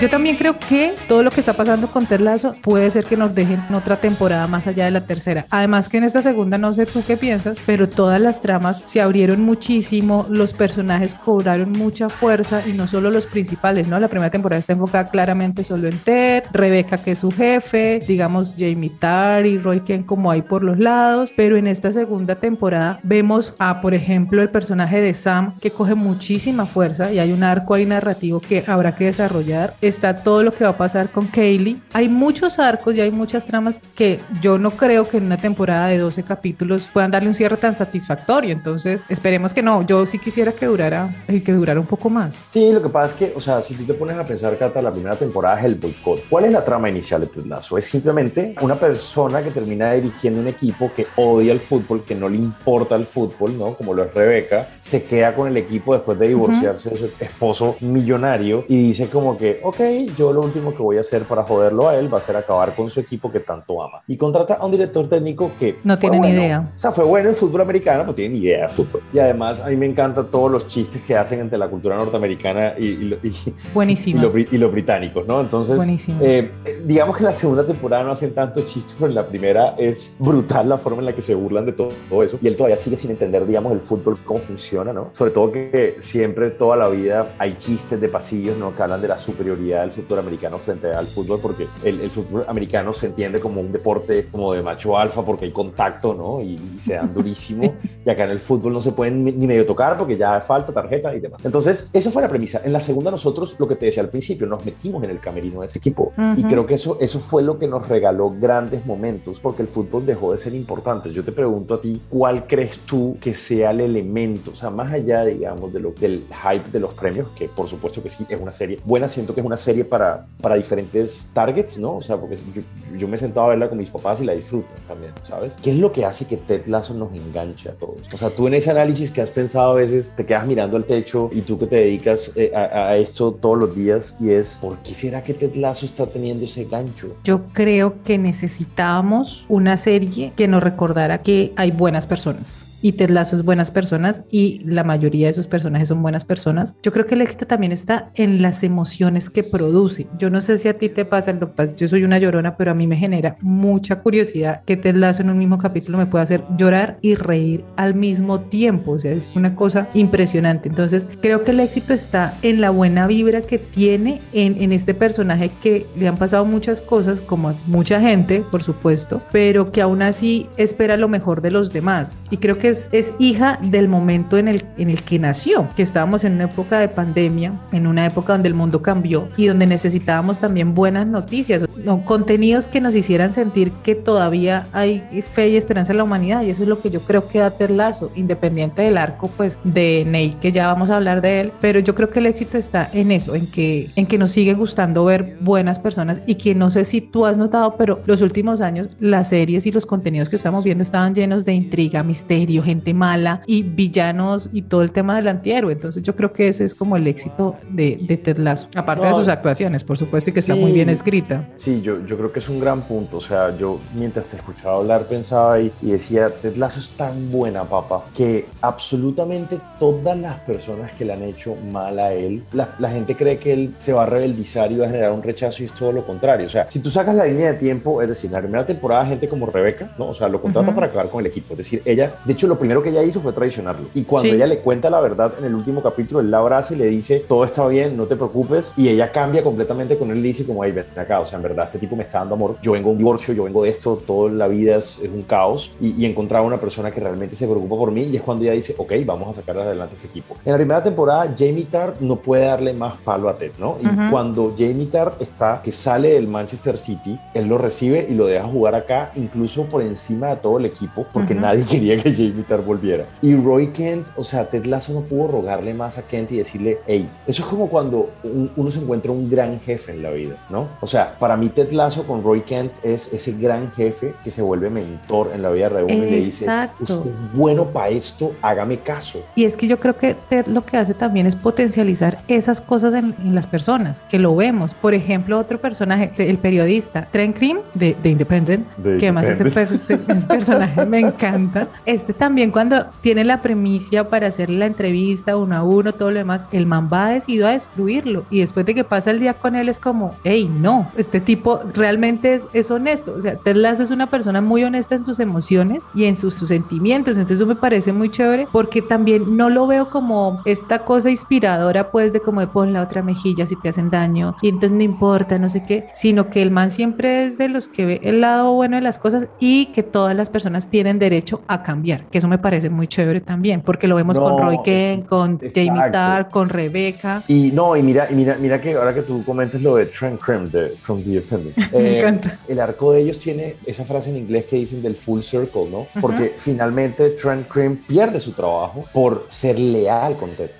Yo 0.00 0.08
también 0.08 0.36
creo 0.36 0.56
que 0.60 0.94
todo 1.08 1.24
lo 1.24 1.32
que 1.32 1.40
está 1.40 1.54
pasando 1.54 1.88
con 1.88 2.06
Ted 2.06 2.20
Lasso 2.20 2.54
puede 2.62 2.88
ser 2.88 3.04
que 3.04 3.16
nos 3.16 3.34
dejen 3.34 3.60
en 3.68 3.74
otra 3.74 3.96
temporada 3.96 4.46
más 4.46 4.68
allá 4.68 4.84
de 4.84 4.92
la 4.92 5.06
tercera. 5.06 5.44
Además 5.50 5.88
que 5.88 5.98
en 5.98 6.04
esta 6.04 6.22
segunda 6.22 6.56
no 6.56 6.72
sé 6.72 6.86
tú 6.86 7.02
qué 7.04 7.16
piensas, 7.16 7.58
pero 7.66 7.88
todas 7.88 8.20
las 8.20 8.40
tramas 8.40 8.80
se 8.84 9.00
abrieron 9.00 9.42
muchísimo, 9.42 10.24
los 10.30 10.52
personajes 10.52 11.16
cobraron 11.16 11.72
mucha 11.72 12.08
fuerza 12.08 12.62
y 12.64 12.74
no 12.74 12.86
solo 12.86 13.10
los 13.10 13.26
principales, 13.26 13.88
¿no? 13.88 13.98
La 13.98 14.06
primera 14.06 14.30
temporada 14.30 14.60
está 14.60 14.74
enfocada 14.74 15.08
claramente 15.08 15.64
solo 15.64 15.88
en 15.88 15.98
Ted, 15.98 16.44
Rebeca 16.52 16.98
que 16.98 17.12
es 17.12 17.18
su 17.18 17.32
jefe, 17.32 18.00
digamos 18.06 18.54
Jamie 18.56 18.92
Tarr 19.00 19.46
y 19.46 19.58
Roy 19.58 19.80
Ken 19.80 20.04
como 20.04 20.30
hay 20.30 20.42
por 20.42 20.62
los 20.62 20.78
lados, 20.78 21.32
pero 21.36 21.56
en 21.56 21.66
esta 21.66 21.90
segunda 21.90 22.36
temporada 22.36 23.00
vemos 23.02 23.52
a, 23.58 23.80
por 23.80 23.94
ejemplo, 23.94 24.42
el 24.42 24.50
personaje 24.50 25.00
de 25.00 25.12
Sam 25.12 25.52
que 25.60 25.72
coge 25.72 25.96
muchísima 25.96 26.66
fuerza 26.66 27.12
y 27.12 27.18
hay 27.18 27.32
un 27.32 27.42
arco 27.42 27.74
ahí 27.74 27.84
narrativo 27.84 28.38
que 28.38 28.62
habrá 28.68 28.94
que 28.94 29.06
desarrollar. 29.06 29.74
Está 29.88 30.16
todo 30.16 30.42
lo 30.42 30.52
que 30.52 30.64
va 30.64 30.70
a 30.70 30.76
pasar 30.76 31.10
con 31.10 31.26
Kaylee. 31.28 31.80
Hay 31.94 32.10
muchos 32.10 32.58
arcos 32.58 32.94
y 32.94 33.00
hay 33.00 33.10
muchas 33.10 33.46
tramas 33.46 33.80
que 33.94 34.20
yo 34.42 34.58
no 34.58 34.72
creo 34.72 35.08
que 35.08 35.16
en 35.16 35.24
una 35.24 35.38
temporada 35.38 35.88
de 35.88 35.96
12 35.96 36.24
capítulos 36.24 36.86
puedan 36.92 37.10
darle 37.10 37.28
un 37.28 37.34
cierre 37.34 37.56
tan 37.56 37.74
satisfactorio. 37.74 38.52
Entonces, 38.52 39.02
esperemos 39.08 39.54
que 39.54 39.62
no. 39.62 39.86
Yo 39.86 40.04
sí 40.04 40.18
quisiera 40.18 40.52
que 40.52 40.66
durara 40.66 41.14
y 41.26 41.40
que 41.40 41.52
durara 41.52 41.80
un 41.80 41.86
poco 41.86 42.10
más. 42.10 42.44
Sí, 42.52 42.70
lo 42.70 42.82
que 42.82 42.90
pasa 42.90 43.06
es 43.06 43.14
que, 43.14 43.32
o 43.34 43.40
sea, 43.40 43.62
si 43.62 43.74
tú 43.76 43.84
te 43.84 43.94
pones 43.94 44.18
a 44.18 44.26
pensar, 44.26 44.58
Cata, 44.58 44.82
la 44.82 44.92
primera 44.92 45.16
temporada 45.16 45.58
es 45.58 45.64
el 45.64 45.76
boicot. 45.76 46.28
¿Cuál 46.28 46.44
es 46.44 46.52
la 46.52 46.62
trama 46.62 46.90
inicial 46.90 47.22
de 47.22 47.28
Ted 47.28 47.46
Lasso? 47.46 47.78
Es 47.78 47.86
simplemente 47.86 48.54
una 48.60 48.74
persona 48.74 49.42
que 49.42 49.50
termina 49.50 49.92
dirigiendo 49.92 50.40
un 50.40 50.48
equipo 50.48 50.92
que 50.94 51.06
odia 51.16 51.52
el 51.52 51.60
fútbol, 51.60 52.04
que 52.04 52.14
no 52.14 52.28
le 52.28 52.36
importa 52.36 52.94
el 52.94 53.06
fútbol, 53.06 53.56
¿no? 53.56 53.72
Como 53.72 53.94
lo 53.94 54.04
es 54.04 54.12
Rebeca, 54.12 54.68
se 54.80 55.04
queda 55.04 55.34
con 55.34 55.48
el 55.48 55.56
equipo 55.56 55.94
después 55.94 56.18
de 56.18 56.28
divorciarse 56.28 56.90
de 56.90 56.96
su 56.96 57.10
esposo 57.18 57.76
millonario 57.80 58.64
y 58.68 58.88
dice 58.88 59.08
como 59.08 59.36
que, 59.36 59.60
ok, 59.62 59.77
yo 60.16 60.32
lo 60.32 60.42
último 60.42 60.72
que 60.74 60.82
voy 60.82 60.96
a 60.96 61.00
hacer 61.00 61.22
para 61.22 61.44
joderlo 61.44 61.88
a 61.88 61.96
él 61.96 62.12
va 62.12 62.18
a 62.18 62.20
ser 62.20 62.36
acabar 62.36 62.74
con 62.74 62.90
su 62.90 63.00
equipo 63.00 63.30
que 63.30 63.40
tanto 63.40 63.82
ama. 63.82 64.02
Y 64.08 64.16
contrata 64.16 64.54
a 64.54 64.64
un 64.66 64.72
director 64.72 65.08
técnico 65.08 65.52
que 65.58 65.78
No 65.84 65.98
tiene 65.98 66.16
ni 66.16 66.26
bueno. 66.26 66.40
idea. 66.42 66.72
O 66.74 66.78
sea, 66.78 66.92
fue 66.92 67.04
bueno 67.04 67.28
en 67.28 67.34
fútbol 67.36 67.60
americano, 67.60 68.04
no 68.04 68.14
tiene 68.14 68.34
ni 68.34 68.40
idea 68.44 68.62
de 68.66 68.68
fútbol. 68.72 69.02
Y 69.12 69.18
además, 69.18 69.60
a 69.60 69.68
mí 69.68 69.76
me 69.76 69.86
encantan 69.86 70.26
todos 70.30 70.50
los 70.50 70.66
chistes 70.66 71.02
que 71.02 71.16
hacen 71.16 71.40
entre 71.40 71.58
la 71.58 71.68
cultura 71.68 71.96
norteamericana 71.96 72.74
y, 72.78 72.86
y, 72.86 73.20
y- 73.22 73.54
Buenísima. 73.74 74.20
y 74.20 74.22
lo 74.22 74.38
y 74.38 74.58
los 74.58 74.72
británicos, 74.72 75.26
¿no? 75.26 75.40
Entonces, 75.40 75.76
Buenísimo. 75.76 76.18
eh, 76.22 76.50
digamos 76.84 77.16
que 77.16 77.24
la 77.24 77.32
segunda 77.32 77.64
temporada 77.66 78.02
no 78.04 78.12
hacen 78.12 78.34
tanto 78.34 78.60
chistes, 78.62 78.94
pero 78.98 79.08
en 79.08 79.14
la 79.14 79.26
primera 79.26 79.74
es 79.78 80.16
brutal 80.18 80.68
la 80.68 80.78
forma 80.78 80.98
en 81.00 81.06
la 81.06 81.12
que 81.14 81.22
se 81.22 81.34
burlan 81.34 81.66
de 81.66 81.72
todo, 81.72 81.90
todo 82.08 82.22
eso. 82.22 82.38
Y 82.42 82.48
él 82.48 82.56
todavía 82.56 82.76
sigue 82.76 82.96
sin 82.96 83.10
entender, 83.10 83.46
digamos, 83.46 83.72
el 83.72 83.80
fútbol, 83.80 84.18
cómo 84.24 84.40
funciona, 84.40 84.92
¿no? 84.92 85.10
Sobre 85.12 85.30
todo 85.30 85.52
que 85.52 85.98
siempre, 86.00 86.50
toda 86.50 86.76
la 86.76 86.88
vida, 86.88 87.34
hay 87.38 87.56
chistes 87.58 88.00
de 88.00 88.08
pasillos, 88.08 88.56
¿no? 88.56 88.74
Que 88.74 88.82
hablan 88.82 89.00
de 89.02 89.08
la 89.08 89.18
superioridad 89.18 89.67
del 89.68 89.92
fútbol 89.92 90.20
americano 90.20 90.58
frente 90.58 90.92
al 90.92 91.06
fútbol, 91.06 91.38
porque 91.40 91.66
el, 91.84 92.00
el 92.00 92.10
fútbol 92.10 92.44
americano 92.48 92.92
se 92.92 93.06
entiende 93.06 93.40
como 93.40 93.60
un 93.60 93.72
deporte 93.72 94.28
como 94.30 94.52
de 94.52 94.62
macho 94.62 94.98
alfa, 94.98 95.24
porque 95.24 95.44
hay 95.44 95.52
contacto, 95.52 96.14
¿no? 96.14 96.40
Y, 96.42 96.54
y 96.54 96.78
se 96.80 96.94
dan 96.94 97.12
durísimo. 97.14 97.74
y 98.04 98.10
acá 98.10 98.24
en 98.24 98.30
el 98.30 98.40
fútbol 98.40 98.72
no 98.72 98.80
se 98.80 98.92
pueden 98.92 99.24
ni, 99.24 99.46
medio 99.46 99.66
tocar 99.66 99.96
porque 99.96 100.16
ya 100.16 100.40
falta 100.40 100.72
tarjeta 100.72 101.14
y 101.14 101.20
demás. 101.20 101.44
Entonces, 101.44 101.88
esa 101.92 102.10
fue 102.10 102.22
la 102.22 102.28
premisa. 102.28 102.60
En 102.64 102.72
la 102.72 102.80
segunda, 102.80 103.10
nosotros, 103.10 103.56
lo 103.58 103.68
que 103.68 103.76
te 103.76 103.86
decía 103.86 104.02
al 104.02 104.08
principio, 104.10 104.46
nos 104.46 104.64
metimos 104.64 105.02
en 105.04 105.10
el 105.10 105.20
camerino 105.20 105.60
de 105.60 105.66
ese 105.66 105.78
equipo. 105.78 106.12
Y 106.36 106.40
Ujú. 106.40 106.48
creo 106.48 106.66
que 106.66 106.74
eso, 106.74 106.98
eso 107.00 107.20
fue 107.20 107.42
lo 107.42 107.58
que 107.58 107.66
nos 107.66 107.88
regaló 107.88 108.30
grandes 108.30 108.84
momentos, 108.86 109.40
porque 109.40 109.62
el 109.62 109.68
fútbol 109.68 110.06
dejó 110.06 110.32
de 110.32 110.38
ser 110.38 110.54
importante. 110.54 111.12
Yo 111.12 111.24
te 111.24 111.32
pregunto 111.32 111.74
a 111.74 111.80
ti, 111.80 112.00
¿cuál 112.08 112.46
crees 112.46 112.78
tú 112.80 113.16
que 113.20 113.34
sea 113.34 113.70
el 113.70 113.80
elemento? 113.80 114.52
O 114.52 114.56
sea, 114.56 114.70
más 114.70 114.92
allá, 114.92 115.24
digamos, 115.24 115.72
de 115.72 115.80
lo, 115.80 115.92
del 115.92 116.24
hype 116.30 116.70
de 116.70 116.80
los 116.80 116.94
premios, 116.94 117.28
que 117.36 117.48
por 117.48 117.68
supuesto 117.68 118.02
que 118.02 118.10
sí, 118.10 118.26
es 118.28 118.40
una 118.40 118.52
serie 118.52 118.80
buena, 118.84 119.08
siento 119.08 119.34
que 119.34 119.40
es 119.40 119.46
una 119.46 119.56
serie 119.58 119.84
para, 119.84 120.26
para 120.40 120.54
diferentes 120.54 121.28
targets, 121.34 121.78
¿no? 121.78 121.96
O 121.96 122.02
sea, 122.02 122.16
porque 122.16 122.36
yo, 122.36 122.62
yo 122.96 123.08
me 123.08 123.16
he 123.16 123.18
sentado 123.18 123.46
a 123.46 123.50
verla 123.50 123.68
con 123.68 123.76
mis 123.76 123.90
papás 123.90 124.20
y 124.20 124.24
la 124.24 124.32
disfrutan 124.32 124.76
también, 124.86 125.12
¿sabes? 125.28 125.54
¿Qué 125.62 125.70
es 125.70 125.76
lo 125.76 125.92
que 125.92 126.04
hace 126.04 126.24
que 126.24 126.36
Ted 126.38 126.66
Lasso 126.66 126.94
nos 126.94 127.12
enganche 127.12 127.68
a 127.68 127.72
todos? 127.72 128.12
O 128.12 128.16
sea, 128.16 128.30
tú 128.30 128.46
en 128.46 128.54
ese 128.54 128.70
análisis 128.70 129.10
que 129.10 129.20
has 129.20 129.30
pensado 129.30 129.72
a 129.72 129.74
veces, 129.74 130.14
te 130.16 130.24
quedas 130.24 130.46
mirando 130.46 130.76
al 130.76 130.84
techo 130.84 131.28
y 131.32 131.42
tú 131.42 131.58
que 131.58 131.66
te 131.66 131.76
dedicas 131.76 132.32
eh, 132.36 132.52
a, 132.54 132.88
a 132.88 132.96
esto 132.96 133.32
todos 133.32 133.58
los 133.58 133.74
días 133.74 134.14
y 134.18 134.30
es, 134.30 134.58
¿por 134.60 134.78
qué 134.78 134.94
será 134.94 135.22
que 135.22 135.34
Ted 135.34 135.54
Lasso 135.56 135.84
está 135.84 136.06
teniendo 136.06 136.44
ese 136.44 136.64
gancho? 136.64 137.16
Yo 137.24 137.44
creo 137.52 138.02
que 138.04 138.16
necesitábamos 138.16 139.44
una 139.48 139.76
serie 139.76 140.32
que 140.36 140.48
nos 140.48 140.62
recordara 140.62 141.22
que 141.22 141.52
hay 141.56 141.70
buenas 141.70 142.06
personas. 142.06 142.66
Y 142.80 142.92
Ted 142.92 143.10
Lasso 143.10 143.34
es 143.34 143.44
buenas 143.44 143.70
personas 143.70 144.22
y 144.30 144.60
la 144.64 144.84
mayoría 144.84 145.26
de 145.26 145.32
sus 145.32 145.46
personajes 145.46 145.88
son 145.88 146.02
buenas 146.02 146.24
personas. 146.24 146.76
Yo 146.82 146.92
creo 146.92 147.06
que 147.06 147.14
el 147.14 147.22
éxito 147.22 147.46
también 147.46 147.72
está 147.72 148.10
en 148.14 148.42
las 148.42 148.62
emociones 148.62 149.30
que 149.30 149.42
produce. 149.42 150.06
Yo 150.18 150.30
no 150.30 150.40
sé 150.40 150.58
si 150.58 150.68
a 150.68 150.78
ti 150.78 150.88
te 150.88 151.04
pasa, 151.04 151.32
lo 151.32 151.52
pasa, 151.52 151.74
yo 151.76 151.88
soy 151.88 152.04
una 152.04 152.18
llorona, 152.18 152.56
pero 152.56 152.70
a 152.70 152.74
mí 152.74 152.86
me 152.86 152.96
genera 152.96 153.36
mucha 153.40 154.00
curiosidad 154.00 154.62
que 154.64 154.76
Ted 154.76 154.96
Lasso 154.96 155.22
en 155.22 155.30
un 155.30 155.38
mismo 155.38 155.58
capítulo 155.58 155.98
me 155.98 156.06
pueda 156.06 156.24
hacer 156.24 156.42
llorar 156.56 156.98
y 157.02 157.14
reír 157.14 157.64
al 157.76 157.94
mismo 157.94 158.40
tiempo. 158.40 158.92
O 158.92 158.98
sea, 158.98 159.12
es 159.12 159.32
una 159.34 159.54
cosa 159.54 159.88
impresionante. 159.94 160.68
Entonces, 160.68 161.06
creo 161.20 161.44
que 161.44 161.50
el 161.50 161.60
éxito 161.60 161.92
está 161.92 162.34
en 162.42 162.60
la 162.60 162.70
buena 162.70 163.06
vibra 163.06 163.42
que 163.42 163.58
tiene 163.58 164.20
en, 164.32 164.60
en 164.62 164.72
este 164.72 164.94
personaje 164.94 165.50
que 165.62 165.86
le 165.96 166.08
han 166.08 166.16
pasado 166.16 166.44
muchas 166.44 166.82
cosas, 166.82 167.20
como 167.20 167.48
a 167.48 167.54
mucha 167.66 168.00
gente, 168.00 168.44
por 168.50 168.62
supuesto, 168.62 169.22
pero 169.32 169.72
que 169.72 169.82
aún 169.82 170.02
así 170.02 170.48
espera 170.56 170.96
lo 170.96 171.08
mejor 171.08 171.42
de 171.42 171.50
los 171.50 171.72
demás. 171.72 172.12
Y 172.30 172.36
creo 172.36 172.58
que 172.58 172.67
es, 172.68 173.14
hija 173.18 173.58
del 173.62 173.88
momento 173.88 174.38
en 174.38 174.48
el, 174.48 174.64
en 174.76 174.88
el 174.88 175.02
que 175.02 175.18
nació, 175.18 175.68
que 175.74 175.82
estábamos 175.82 176.24
en 176.24 176.34
una 176.34 176.44
época 176.44 176.78
de 176.78 176.88
pandemia, 176.88 177.52
en 177.72 177.86
una 177.86 178.06
época 178.06 178.32
donde 178.32 178.48
el 178.48 178.54
mundo 178.54 178.82
cambió 178.82 179.28
y 179.36 179.46
donde 179.46 179.66
necesitábamos 179.66 180.38
también 180.38 180.74
buenas 180.74 181.06
noticias, 181.06 181.66
no, 181.84 182.04
contenidos 182.04 182.68
que 182.68 182.80
nos 182.80 182.94
hicieran 182.94 183.32
sentir 183.32 183.72
que 183.82 183.94
todavía 183.94 184.68
hay 184.72 185.02
fe 185.32 185.50
y 185.50 185.56
esperanza 185.56 185.92
en 185.92 185.98
la 185.98 186.04
humanidad. 186.04 186.42
Y 186.42 186.50
eso 186.50 186.62
es 186.62 186.68
lo 186.68 186.80
que 186.80 186.90
yo 186.90 187.00
creo 187.00 187.28
que 187.28 187.38
da 187.38 187.50
Ted 187.50 187.70
Lasso, 187.70 188.10
independiente 188.14 188.82
del 188.82 188.98
arco 188.98 189.28
pues 189.36 189.58
de 189.64 190.04
Ney, 190.06 190.36
que 190.40 190.52
ya 190.52 190.66
vamos 190.66 190.90
a 190.90 190.96
hablar 190.96 191.22
de 191.22 191.40
él, 191.40 191.52
pero 191.60 191.80
yo 191.80 191.94
creo 191.94 192.10
que 192.10 192.18
el 192.18 192.26
éxito 192.26 192.58
está 192.58 192.88
en 192.92 193.10
eso, 193.10 193.34
en 193.34 193.46
que, 193.46 193.88
en 193.96 194.06
que 194.06 194.18
nos 194.18 194.32
sigue 194.32 194.54
gustando 194.54 195.04
ver 195.04 195.36
buenas 195.40 195.78
personas 195.78 196.22
y 196.26 196.36
que 196.36 196.54
no 196.54 196.70
sé 196.70 196.84
si 196.84 197.00
tú 197.00 197.26
has 197.26 197.38
notado, 197.38 197.76
pero 197.76 198.00
los 198.06 198.20
últimos 198.22 198.60
años 198.60 198.88
las 199.00 199.28
series 199.28 199.66
y 199.66 199.72
los 199.72 199.86
contenidos 199.86 200.28
que 200.28 200.36
estamos 200.36 200.64
viendo 200.64 200.82
estaban 200.82 201.14
llenos 201.14 201.44
de 201.44 201.52
intriga, 201.52 202.02
misterio, 202.02 202.57
gente 202.62 202.94
mala 202.94 203.42
y 203.46 203.62
villanos 203.62 204.48
y 204.52 204.62
todo 204.62 204.82
el 204.82 204.92
tema 204.92 205.16
del 205.16 205.28
antihéroe. 205.28 205.72
Entonces 205.72 206.02
yo 206.02 206.14
creo 206.16 206.32
que 206.32 206.48
ese 206.48 206.64
es 206.64 206.74
como 206.74 206.96
el 206.96 207.06
éxito 207.06 207.56
de, 207.70 207.98
de 208.00 208.16
Ted 208.16 208.38
Lasso, 208.38 208.68
aparte 208.74 209.06
de 209.06 209.12
sus 209.12 209.28
actuaciones, 209.28 209.84
por 209.84 209.98
supuesto, 209.98 210.30
y 210.30 210.32
que 210.32 210.40
está 210.40 210.54
muy 210.54 210.72
bien 210.72 210.88
escrita. 210.88 211.48
Sí, 211.56 211.82
yo, 211.82 212.04
yo 212.06 212.16
creo 212.16 212.32
que 212.32 212.38
es 212.38 212.48
un 212.48 212.60
gran 212.60 212.82
punto. 212.82 213.18
O 213.18 213.20
sea, 213.20 213.56
yo 213.56 213.78
mientras 213.94 214.28
te 214.28 214.36
escuchaba 214.36 214.76
hablar 214.76 215.06
pensaba 215.06 215.60
y, 215.60 215.72
y 215.82 215.92
decía, 215.92 216.30
Ted 216.30 216.56
Lasso 216.56 216.80
es 216.80 216.90
tan 216.90 217.30
buena, 217.30 217.64
papá, 217.64 218.04
que 218.14 218.46
absolutamente 218.60 219.58
todas 219.78 220.18
las 220.18 220.40
personas 220.40 220.92
que 220.94 221.04
le 221.04 221.12
han 221.12 221.22
hecho 221.22 221.54
mal 221.70 221.98
a 221.98 222.12
él, 222.12 222.44
la, 222.52 222.68
la 222.78 222.90
gente 222.90 223.14
cree 223.14 223.38
que 223.38 223.52
él 223.52 223.74
se 223.78 223.92
va 223.92 224.04
a 224.04 224.06
rebeldizar 224.06 224.70
y 224.72 224.76
va 224.76 224.86
a 224.86 224.88
generar 224.88 225.12
un 225.12 225.22
rechazo 225.22 225.62
y 225.62 225.66
es 225.66 225.72
todo 225.72 225.92
lo 225.92 226.06
contrario. 226.06 226.46
O 226.46 226.48
sea, 226.50 226.70
si 226.70 226.80
tú 226.80 226.90
sacas 226.90 227.14
la 227.14 227.24
línea 227.24 227.52
de 227.52 227.58
tiempo, 227.58 228.02
es 228.02 228.08
decir, 228.08 228.30
la 228.30 228.40
primera 228.40 228.66
temporada, 228.66 229.06
gente 229.06 229.28
como 229.28 229.46
Rebeca, 229.46 229.94
¿no? 229.98 230.08
O 230.08 230.14
sea, 230.14 230.28
lo 230.28 230.40
contrata 230.40 230.74
para 230.74 230.86
acabar 230.86 231.08
con 231.08 231.20
el 231.20 231.26
equipo. 231.26 231.54
Es 231.54 231.58
decir, 231.58 231.82
ella, 231.84 232.12
de 232.24 232.32
hecho, 232.32 232.46
lo 232.48 232.58
primero 232.58 232.82
que 232.82 232.90
ella 232.90 233.02
hizo 233.02 233.20
fue 233.20 233.32
traicionarlo. 233.32 233.88
Y 233.94 234.02
cuando 234.02 234.30
Sí. 234.30 234.36
ella 234.36 234.46
le 234.46 234.58
cuenta 234.60 234.90
la 234.90 235.00
verdad 235.00 235.34
en 235.38 235.44
el 235.44 235.54
último 235.54 235.82
capítulo, 235.82 236.20
él 236.20 236.30
la 236.30 236.38
abraza 236.38 236.74
y 236.74 236.78
le 236.78 236.86
dice, 236.86 237.22
todo 237.28 237.44
está 237.44 237.66
bien, 237.68 237.96
no 237.96 238.06
te 238.06 238.16
preocupes. 238.16 238.72
Y 238.76 238.88
ella 238.88 239.12
cambia 239.12 239.42
completamente 239.42 239.96
con 239.96 240.10
él 240.10 240.18
y 240.18 240.22
dice 240.22 240.44
como, 240.44 240.62
ay, 240.62 240.72
ven 240.72 240.84
acá, 240.96 241.20
o 241.20 241.24
sea, 241.24 241.36
en 241.36 241.42
verdad, 241.42 241.66
este 241.66 241.78
tipo 241.78 241.94
me 241.96 242.02
está 242.02 242.18
dando 242.20 242.34
amor. 242.34 242.56
Yo 242.62 242.72
vengo 242.72 242.88
de 242.88 242.92
un 242.92 242.98
divorcio, 242.98 243.34
yo 243.34 243.44
vengo 243.44 243.62
de 243.62 243.70
esto, 243.70 244.02
toda 244.06 244.30
la 244.30 244.48
vida 244.48 244.76
es, 244.76 244.98
es 245.02 245.10
un 245.10 245.22
caos. 245.22 245.72
Y, 245.80 245.90
y 246.02 246.06
encontrar 246.06 246.42
una 246.42 246.58
persona 246.58 246.90
que 246.90 247.00
realmente 247.00 247.36
se 247.36 247.46
preocupa 247.46 247.76
por 247.76 247.90
mí 247.92 248.02
y 248.02 248.16
es 248.16 248.22
cuando 248.22 248.44
ella 248.44 248.52
dice, 248.54 248.74
ok, 248.78 248.92
vamos 249.04 249.28
a 249.28 249.34
sacar 249.40 249.58
adelante 249.58 249.94
este 249.94 250.08
equipo. 250.08 250.36
En 250.44 250.52
la 250.52 250.58
primera 250.58 250.82
temporada, 250.82 251.32
Jamie 251.38 251.64
Tart 251.70 252.00
no 252.00 252.16
puede 252.16 252.44
darle 252.46 252.72
más 252.72 252.94
palo 253.04 253.28
a 253.28 253.36
Ted, 253.36 253.52
¿no? 253.58 253.76
Y 253.82 253.86
Ujú. 253.86 254.10
cuando 254.10 254.54
Jamie 254.56 254.86
Tart 254.86 255.20
está, 255.22 255.60
que 255.62 255.72
sale 255.72 256.10
del 256.10 256.26
Manchester 256.28 256.78
City, 256.78 257.18
él 257.34 257.46
lo 257.46 257.58
recibe 257.58 258.06
y 258.08 258.14
lo 258.14 258.26
deja 258.26 258.46
jugar 258.46 258.74
acá, 258.74 259.10
incluso 259.16 259.64
por 259.64 259.82
encima 259.82 260.28
de 260.30 260.36
todo 260.36 260.58
el 260.58 260.64
equipo, 260.66 261.06
porque 261.12 261.34
Ujú. 261.34 261.42
nadie 261.42 261.64
quería 261.70 261.96
que 262.02 262.10
Jamie 262.12 262.37
Tart 262.42 262.64
volviera. 262.64 263.04
Y 263.22 263.34
Roy 263.34 263.68
Kent, 263.68 264.06
o 264.16 264.24
sea, 264.24 264.48
Ted 264.48 264.64
Lasso 264.66 264.92
no 264.92 265.00
pudo 265.00 265.28
rogarle 265.28 265.74
más 265.74 265.98
a 265.98 266.02
Kent 266.02 266.32
y 266.32 266.38
decirle, 266.38 266.78
hey, 266.86 267.08
eso 267.26 267.42
es 267.42 267.48
como 267.48 267.68
cuando 267.68 268.10
un- 268.22 268.50
uno 268.56 268.70
se 268.70 268.78
encuentra 268.80 269.12
un 269.12 269.28
gran 269.30 269.60
jefe 269.60 269.92
en 269.92 270.02
la 270.02 270.10
vida, 270.10 270.36
¿no? 270.50 270.68
O 270.80 270.86
sea, 270.86 271.16
para 271.18 271.36
mí 271.36 271.48
Ted 271.48 271.70
Lasso 271.72 272.04
con 272.04 272.22
Roy 272.22 272.42
Kent 272.42 272.72
es 272.82 273.12
ese 273.12 273.32
gran 273.32 273.70
jefe 273.72 274.14
que 274.24 274.30
se 274.30 274.42
vuelve 274.42 274.70
mentor 274.70 275.30
en 275.34 275.42
la 275.42 275.50
vida 275.50 275.68
de 275.68 275.84
uno 275.84 275.94
y 275.94 276.10
le 276.10 276.16
dice, 276.20 276.46
usted 276.80 277.10
es 277.10 277.32
bueno 277.34 277.64
para 277.66 277.88
esto, 277.88 278.32
hágame 278.42 278.78
caso. 278.78 279.22
Y 279.34 279.44
es 279.44 279.56
que 279.56 279.66
yo 279.66 279.78
creo 279.78 279.96
que 279.96 280.14
Ted 280.14 280.46
lo 280.46 280.64
que 280.64 280.76
hace 280.76 280.94
también 280.94 281.26
es 281.26 281.36
potencializar 281.36 282.18
esas 282.28 282.60
cosas 282.60 282.94
en, 282.94 283.14
en 283.18 283.34
las 283.34 283.46
personas, 283.46 284.02
que 284.08 284.18
lo 284.18 284.34
vemos. 284.36 284.74
Por 284.74 284.94
ejemplo, 284.94 285.38
otro 285.38 285.60
personaje, 285.60 286.12
el 286.18 286.38
periodista 286.38 287.08
Trent 287.10 287.36
Cream 287.36 287.58
de, 287.74 287.96
de 288.02 288.08
Independent, 288.10 288.66
De 288.76 288.98
que 288.98 289.06
además 289.06 289.28
ese, 289.28 289.42
Independent. 289.42 289.80
per- 289.82 290.16
ese 290.16 290.26
personaje 290.26 290.86
me 290.86 291.00
encanta. 291.00 291.68
Este 291.84 292.12
también 292.12 292.27
cuando 292.52 292.86
tiene 293.00 293.24
la 293.24 293.42
premicia 293.42 294.08
para 294.08 294.28
hacer 294.28 294.50
la 294.50 294.66
entrevista 294.66 295.36
uno 295.36 295.56
a 295.56 295.62
uno, 295.62 295.92
todo 295.92 296.10
lo 296.10 296.18
demás, 296.18 296.44
el 296.52 296.66
man 296.66 296.88
va 296.92 297.10
decidido 297.10 297.46
a 297.46 297.52
destruirlo. 297.52 298.24
Y 298.30 298.40
después 298.40 298.66
de 298.66 298.74
que 298.74 298.84
pasa 298.84 299.10
el 299.10 299.20
día 299.20 299.34
con 299.34 299.56
él 299.56 299.68
es 299.68 299.80
como, 299.80 300.14
hey, 300.24 300.50
no, 300.60 300.90
este 300.96 301.20
tipo 301.20 301.60
realmente 301.74 302.34
es, 302.34 302.48
es 302.52 302.70
honesto. 302.70 303.14
O 303.16 303.20
sea, 303.20 303.36
Ted 303.36 303.56
Lasso 303.56 303.82
es 303.82 303.90
una 303.90 304.06
persona 304.08 304.40
muy 304.40 304.64
honesta 304.64 304.94
en 304.94 305.04
sus 305.04 305.20
emociones 305.20 305.86
y 305.94 306.04
en 306.04 306.16
sus, 306.16 306.34
sus 306.34 306.48
sentimientos. 306.48 307.16
Entonces 307.16 307.38
eso 307.38 307.46
me 307.46 307.56
parece 307.56 307.92
muy 307.92 308.10
chévere 308.10 308.46
porque 308.50 308.82
también 308.82 309.36
no 309.36 309.50
lo 309.50 309.66
veo 309.66 309.90
como 309.90 310.42
esta 310.44 310.84
cosa 310.84 311.10
inspiradora, 311.10 311.90
pues, 311.90 312.12
de 312.12 312.20
como 312.20 312.40
de 312.40 312.46
pon 312.46 312.72
la 312.72 312.82
otra 312.82 313.02
mejilla 313.02 313.46
si 313.46 313.56
te 313.56 313.68
hacen 313.68 313.90
daño 313.90 314.36
y 314.42 314.48
entonces 314.48 314.72
no 314.72 314.82
importa, 314.82 315.38
no 315.38 315.48
sé 315.48 315.64
qué, 315.64 315.88
sino 315.92 316.30
que 316.30 316.42
el 316.42 316.50
man 316.50 316.70
siempre 316.70 317.24
es 317.24 317.38
de 317.38 317.48
los 317.48 317.68
que 317.68 317.84
ve 317.84 318.00
el 318.02 318.20
lado 318.20 318.52
bueno 318.52 318.76
de 318.76 318.82
las 318.82 318.98
cosas 318.98 319.28
y 319.40 319.66
que 319.66 319.82
todas 319.82 320.14
las 320.16 320.30
personas 320.30 320.68
tienen 320.68 320.98
derecho 320.98 321.42
a 321.48 321.62
cambiar, 321.62 322.06
que 322.06 322.17
eso 322.18 322.28
me 322.28 322.38
parece 322.38 322.68
muy 322.70 322.86
chévere 322.86 323.20
también, 323.20 323.60
porque 323.62 323.88
lo 323.88 323.96
vemos 323.96 324.18
con 324.18 324.38
Roy 324.42 324.58
Kent, 324.64 325.02
es- 325.02 325.08
con 325.08 325.38
Jamie. 325.54 325.90
Tart, 325.92 326.30
con 326.30 326.48
Rebeca. 326.48 327.22
Y 327.28 327.50
no, 327.52 327.76
y 327.76 327.82
mira, 327.82 328.08
y 328.10 328.14
mira, 328.14 328.36
mira 328.38 328.60
que 328.60 328.74
ahora 328.74 328.94
que 328.94 329.02
tú 329.02 329.24
comentes 329.24 329.62
lo 329.62 329.76
de 329.76 329.86
Trent 329.86 330.20
Krim 330.20 330.50
de 330.50 330.66
From 330.70 331.02
the 331.02 331.08
Independent, 331.10 331.56
Me 331.72 331.98
encanta. 331.98 332.32
el 332.46 332.60
arco 332.60 332.92
de 332.92 333.00
ellos 333.00 333.18
tiene 333.18 333.56
esa 333.64 333.84
frase 333.84 334.10
en 334.10 334.16
inglés 334.18 334.44
que 334.46 334.56
dicen 334.56 334.82
del 334.82 334.96
full 334.96 335.20
circle, 335.20 335.68
¿no? 335.70 335.86
Porque 336.00 336.34
finalmente 336.36 337.10
Trent 337.10 337.48
Krim 337.48 337.76
pierde 337.86 338.20
su 338.20 338.32
trabajo 338.32 338.84
por 338.92 339.26
ser 339.28 339.58
leal 339.58 340.16
con 340.16 340.30
Ted, 340.30 340.50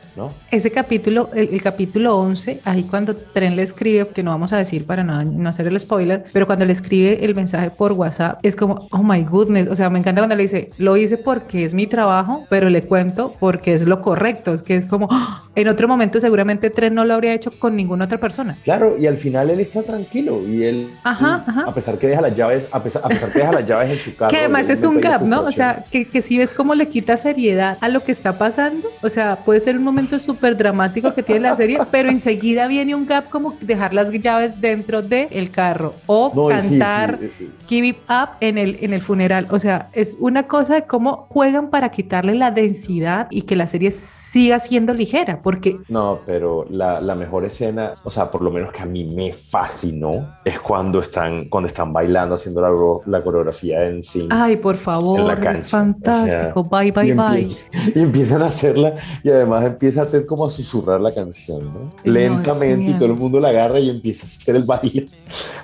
Ese 0.51 0.71
capítulo, 0.71 1.31
el, 1.35 1.61
capítulo 1.63 2.17
11, 2.19 2.61
ahí 2.65 2.85
cuando 2.85 3.15
Tren 3.17 3.57
le 3.57 3.63
escribe, 3.63 4.09
que 4.09 4.23
no 4.23 4.31
vamos 4.31 4.53
a 4.53 4.57
decir 4.57 4.87
para 4.87 5.05
no, 5.05 5.25
no 5.25 5.49
hacer 5.49 5.67
el 5.67 5.79
spoiler, 5.79 6.25
pero 6.33 6.47
cuando 6.47 6.65
le 6.65 6.73
escribe 6.73 7.25
el 7.25 7.35
mensaje 7.35 7.71
por 7.71 7.93
WhatsApp, 7.93 8.39
es 8.43 8.57
como, 8.57 8.89
oh 8.91 9.03
my 9.03 9.23
goodness, 9.23 9.69
o 9.69 9.75
sea, 9.75 9.91
me 9.91 9.99
encanta 9.99 10.21
cuando 10.21 10.37
le 10.37 10.43
dice, 10.43 10.71
lo 10.79 10.97
hice 10.97 11.19
porque 11.19 11.65
es 11.65 11.75
mi 11.75 11.87
trabajo, 11.87 12.47
pero 12.49 12.69
le 12.69 12.83
cuento 12.83 13.35
porque 13.39 13.75
es 13.75 13.87
lo 13.87 14.01
correcto, 14.03 14.53
es 14.53 14.63
que 14.63 14.77
es 14.77 14.87
como, 14.87 15.09
¡ah! 15.11 15.48
En 15.61 15.69
otro 15.69 15.89
momento 15.89 16.21
seguramente 16.21 16.71
Tren 16.71 16.95
no 16.95 17.05
lo 17.05 17.15
habría 17.15 17.35
hecho 17.35 17.51
con 17.59 17.75
ninguna 17.75 18.05
otra 18.05 18.19
persona. 18.19 18.59
Claro, 18.63 18.97
y 18.99 19.07
al 19.07 19.17
final 19.17 19.51
él 19.51 19.61
está 19.61 19.83
tranquilo 19.83 20.47
y 20.47 20.63
él, 20.63 20.93
Ajá, 21.03 21.45
y 21.47 21.51
ajá. 21.51 21.63
a 21.63 21.75
pesar 21.75 21.99
que 21.99 22.07
deja 22.07 22.21
las 22.21 22.37
llaves, 22.37 22.69
a 22.71 22.83
pesar, 22.83 23.03
a 23.05 23.09
pesar 23.09 23.33
que 23.33 23.41
deja 23.41 23.53
las 23.53 23.67
llaves 23.67 23.91
en 23.91 23.99
su 23.99 24.17
carro. 24.17 24.31
Que 24.31 24.39
además 24.39 24.71
es 24.71 24.85
un 24.85 25.01
gap, 25.01 25.23
¿no? 25.23 25.43
O 25.43 25.53
sea, 25.53 25.85
que, 25.91 26.05
que 26.05 26.23
si 26.23 26.39
ves 26.39 26.53
cómo 26.53 26.75
le 26.75 26.89
quita 26.89 27.17
seriedad 27.17 27.77
a 27.81 27.89
lo 27.89 28.05
que 28.05 28.13
está 28.13 28.39
pasando, 28.39 28.89
o 29.03 29.09
sea, 29.09 29.37
puede 29.45 29.61
ser 29.61 29.77
un 29.77 29.83
momento 29.83 30.19
súper 30.19 30.57
dramático 30.57 31.15
que 31.15 31.23
tiene 31.23 31.41
la 31.41 31.57
serie, 31.57 31.79
pero 31.91 32.09
enseguida 32.09 32.69
viene 32.69 32.95
un 32.95 33.07
gap 33.07 33.29
como 33.29 33.57
dejar 33.61 33.95
las 33.95 34.13
llaves 34.13 34.61
dentro 34.61 35.03
del 35.03 35.29
el 35.31 35.51
carro 35.51 35.95
o 36.07 36.33
No, 36.35 36.51
y 36.51 36.63
sí, 36.63 36.69
cantar 36.79 37.19
sí, 37.21 37.31
eh, 37.41 37.51
Give 37.67 37.89
It 37.89 37.99
Up 38.09 38.37
en 38.41 38.59
el, 38.59 38.79
en 38.81 38.93
el 38.93 39.03
funeral. 39.03 39.47
O 39.51 39.59
sea, 39.59 39.89
es 39.93 40.17
una 40.21 40.47
cosa 40.47 40.75
de 40.75 40.83
cómo 40.83 41.27
juegan 41.31 41.71
para 41.71 41.91
quitarle 41.91 42.35
la 42.35 42.51
densidad 42.51 43.27
y 43.31 43.43
que 43.43 43.57
la 43.57 43.67
serie 43.67 43.91
siga 43.91 44.59
siendo 44.59 44.95
ligera, 44.95 45.41
porque 45.49 45.81
No, 45.89 46.21
pero 46.27 46.67
la, 46.69 47.01
la 47.01 47.15
mejor 47.15 47.47
escena, 47.47 47.95
o 48.05 48.11
sea, 48.11 48.31
por 48.31 48.43
lo 48.43 48.51
menos 48.51 48.71
que 48.71 48.83
a 48.83 48.85
mí 48.85 49.05
me 49.05 49.33
fascinó, 49.33 50.37
es 50.45 50.61
cuando 50.61 51.01
están, 51.01 51.49
cuando 51.49 51.69
están 51.69 51.91
bailando, 51.91 52.35
haciendo 52.35 52.61
la, 52.61 52.71
la 53.07 53.25
coreografía 53.25 53.87
en 53.87 54.03
sync. 54.03 54.31
ay, 54.31 54.57
por 54.57 54.77
favor, 54.77 55.43
es 55.47 55.71
fantástico. 55.71 56.61
O 56.61 56.69
sea, 56.69 56.81
bye, 56.83 56.93
bye, 56.93 57.07
y 57.07 57.13
bye. 57.13 57.57
Y 57.95 58.01
empiezan 58.01 58.43
a 58.43 58.49
hacerla 58.49 58.97
y 59.23 59.31
además 59.31 59.65
empieza 59.65 60.07
Ted 60.07 60.27
como 60.27 60.45
a 60.45 60.51
susurrar 60.51 61.01
la 61.01 61.15
canción, 61.15 61.65
¿no? 61.73 61.93
Sí, 62.03 62.11
Lentamente 62.11 62.91
y 62.91 62.95
todo 62.95 63.07
el 63.07 63.15
mundo 63.15 63.41
la 63.41 63.49
agarra 63.49 63.81
y 63.81 63.89
empieza 63.89 64.27
a 64.27 64.29
hacer 64.29 64.55
el 64.55 64.65
baile. 64.65 65.07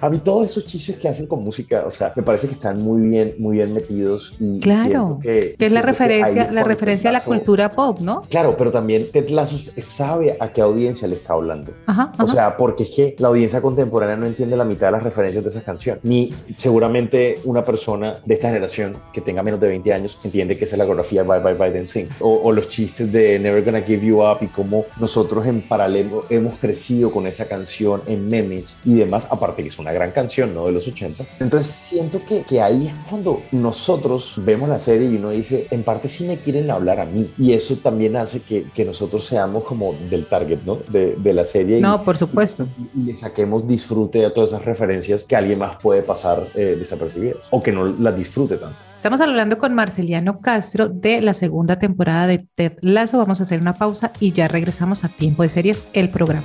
A 0.00 0.08
mí 0.08 0.16
todos 0.16 0.46
esos 0.46 0.64
chistes 0.64 0.96
que 0.96 1.08
hacen 1.08 1.26
con 1.26 1.44
música, 1.44 1.84
o 1.86 1.90
sea, 1.90 2.10
me 2.16 2.22
parece 2.22 2.46
que 2.46 2.54
están 2.54 2.80
muy 2.80 3.02
bien, 3.02 3.34
muy 3.38 3.58
bien 3.58 3.74
metidos 3.74 4.34
y 4.40 4.60
Claro, 4.60 5.18
que, 5.22 5.56
que 5.58 5.66
es 5.66 5.72
la 5.72 5.82
referencia, 5.82 6.50
la 6.50 6.64
referencia 6.64 7.10
a 7.10 7.12
la 7.12 7.22
cultura 7.22 7.72
pop, 7.72 8.00
¿no? 8.00 8.22
Claro, 8.30 8.54
pero 8.56 8.72
también 8.72 9.08
Ted 9.12 9.28
Lasso 9.28 9.56
sabe 9.82 10.36
a 10.40 10.48
qué 10.50 10.60
audiencia 10.60 11.08
le 11.08 11.16
está 11.16 11.32
hablando. 11.34 11.72
Ajá, 11.86 12.12
O 12.18 12.22
ajá. 12.24 12.32
sea, 12.32 12.56
porque 12.56 12.84
es 12.84 12.90
que 12.90 13.16
la 13.18 13.28
audiencia 13.28 13.60
contemporánea 13.62 14.16
no 14.16 14.26
entiende 14.26 14.56
la 14.56 14.64
mitad 14.64 14.86
de 14.88 14.92
las 14.92 15.02
referencias 15.02 15.42
de 15.44 15.50
esas 15.50 15.62
canciones. 15.62 16.02
Ni 16.04 16.32
seguramente 16.54 17.40
una 17.44 17.64
persona 17.64 18.20
de 18.24 18.34
esta 18.34 18.48
generación 18.48 18.96
que 19.12 19.20
tenga 19.20 19.42
menos 19.42 19.60
de 19.60 19.68
20 19.68 19.92
años 19.92 20.18
entiende 20.24 20.56
que 20.56 20.64
esa 20.64 20.74
es 20.76 20.78
la 20.78 20.84
coreografía 20.86 21.22
Bye 21.22 21.40
Bye 21.40 21.54
Bye 21.54 21.70
Then 21.72 21.88
Sing. 21.88 22.08
O, 22.20 22.40
o 22.44 22.52
los 22.52 22.68
chistes 22.68 23.10
de 23.12 23.38
Never 23.38 23.64
Gonna 23.64 23.82
Give 23.82 24.04
You 24.06 24.22
Up 24.22 24.38
y 24.40 24.48
cómo 24.48 24.84
nosotros 24.98 25.46
en 25.46 25.62
paralelo 25.62 26.24
hemos 26.30 26.56
crecido 26.56 27.10
con 27.12 27.26
esa 27.26 27.46
canción 27.46 28.02
en 28.06 28.28
memes 28.28 28.76
y 28.84 28.94
demás. 28.94 29.26
Aparte 29.30 29.62
que 29.62 29.68
es 29.68 29.78
una 29.78 29.92
gran 29.92 30.10
canción, 30.12 30.54
¿no? 30.54 30.66
De 30.66 30.72
los 30.72 30.86
80. 30.86 31.24
Entonces 31.40 31.72
siento 31.74 32.20
que, 32.26 32.42
que 32.42 32.60
ahí 32.60 32.86
es 32.88 32.94
cuando 33.08 33.42
nosotros 33.52 34.34
vemos 34.38 34.68
la 34.68 34.78
serie 34.78 35.08
y 35.10 35.16
uno 35.16 35.30
dice, 35.30 35.66
en 35.70 35.82
parte 35.82 36.08
sí 36.08 36.24
me 36.26 36.38
quieren 36.38 36.70
hablar 36.70 37.00
a 37.00 37.04
mí. 37.04 37.30
Y 37.38 37.52
eso 37.52 37.76
también 37.76 38.16
hace 38.16 38.40
que, 38.40 38.64
que 38.74 38.84
nosotros 38.84 39.24
seamos 39.26 39.63
como 39.64 39.94
del 40.10 40.26
target, 40.26 40.58
¿no? 40.64 40.78
De, 40.88 41.16
de 41.16 41.32
la 41.34 41.44
serie. 41.44 41.78
y- 41.78 41.80
No, 41.80 42.02
por 42.04 42.16
supuesto. 42.16 42.66
y 42.94 43.00
le 43.04 43.16
saquemos 43.16 43.66
disfrute 43.66 44.24
a 44.24 44.32
todas 44.34 44.50
esas 44.50 44.64
referencias 44.64 45.24
que 45.24 45.36
alguien 45.36 45.58
más 45.58 45.76
puede 45.76 46.02
pasar 46.02 46.46
eh, 46.54 46.76
desapercibidas 46.78 47.38
o 47.50 47.62
que 47.62 47.72
no 47.72 47.86
las 47.86 48.16
disfrute 48.16 48.56
tanto. 48.56 48.76
Estamos 48.96 49.20
hablando 49.20 49.58
con 49.58 49.74
Marceliano 49.74 50.40
Castro 50.40 50.88
de 50.88 51.20
la 51.20 51.34
segunda 51.34 51.78
temporada 51.78 52.26
de 52.26 52.46
Ted 52.54 52.74
Lasso. 52.80 53.18
Vamos 53.18 53.40
a 53.40 53.42
hacer 53.42 53.60
una 53.60 53.74
pausa 53.74 54.12
y 54.20 54.32
ya 54.32 54.48
regresamos 54.48 55.04
a 55.04 55.08
Tiempo 55.08 55.42
de 55.42 55.48
Series, 55.48 55.84
el 55.92 56.08
programa. 56.08 56.44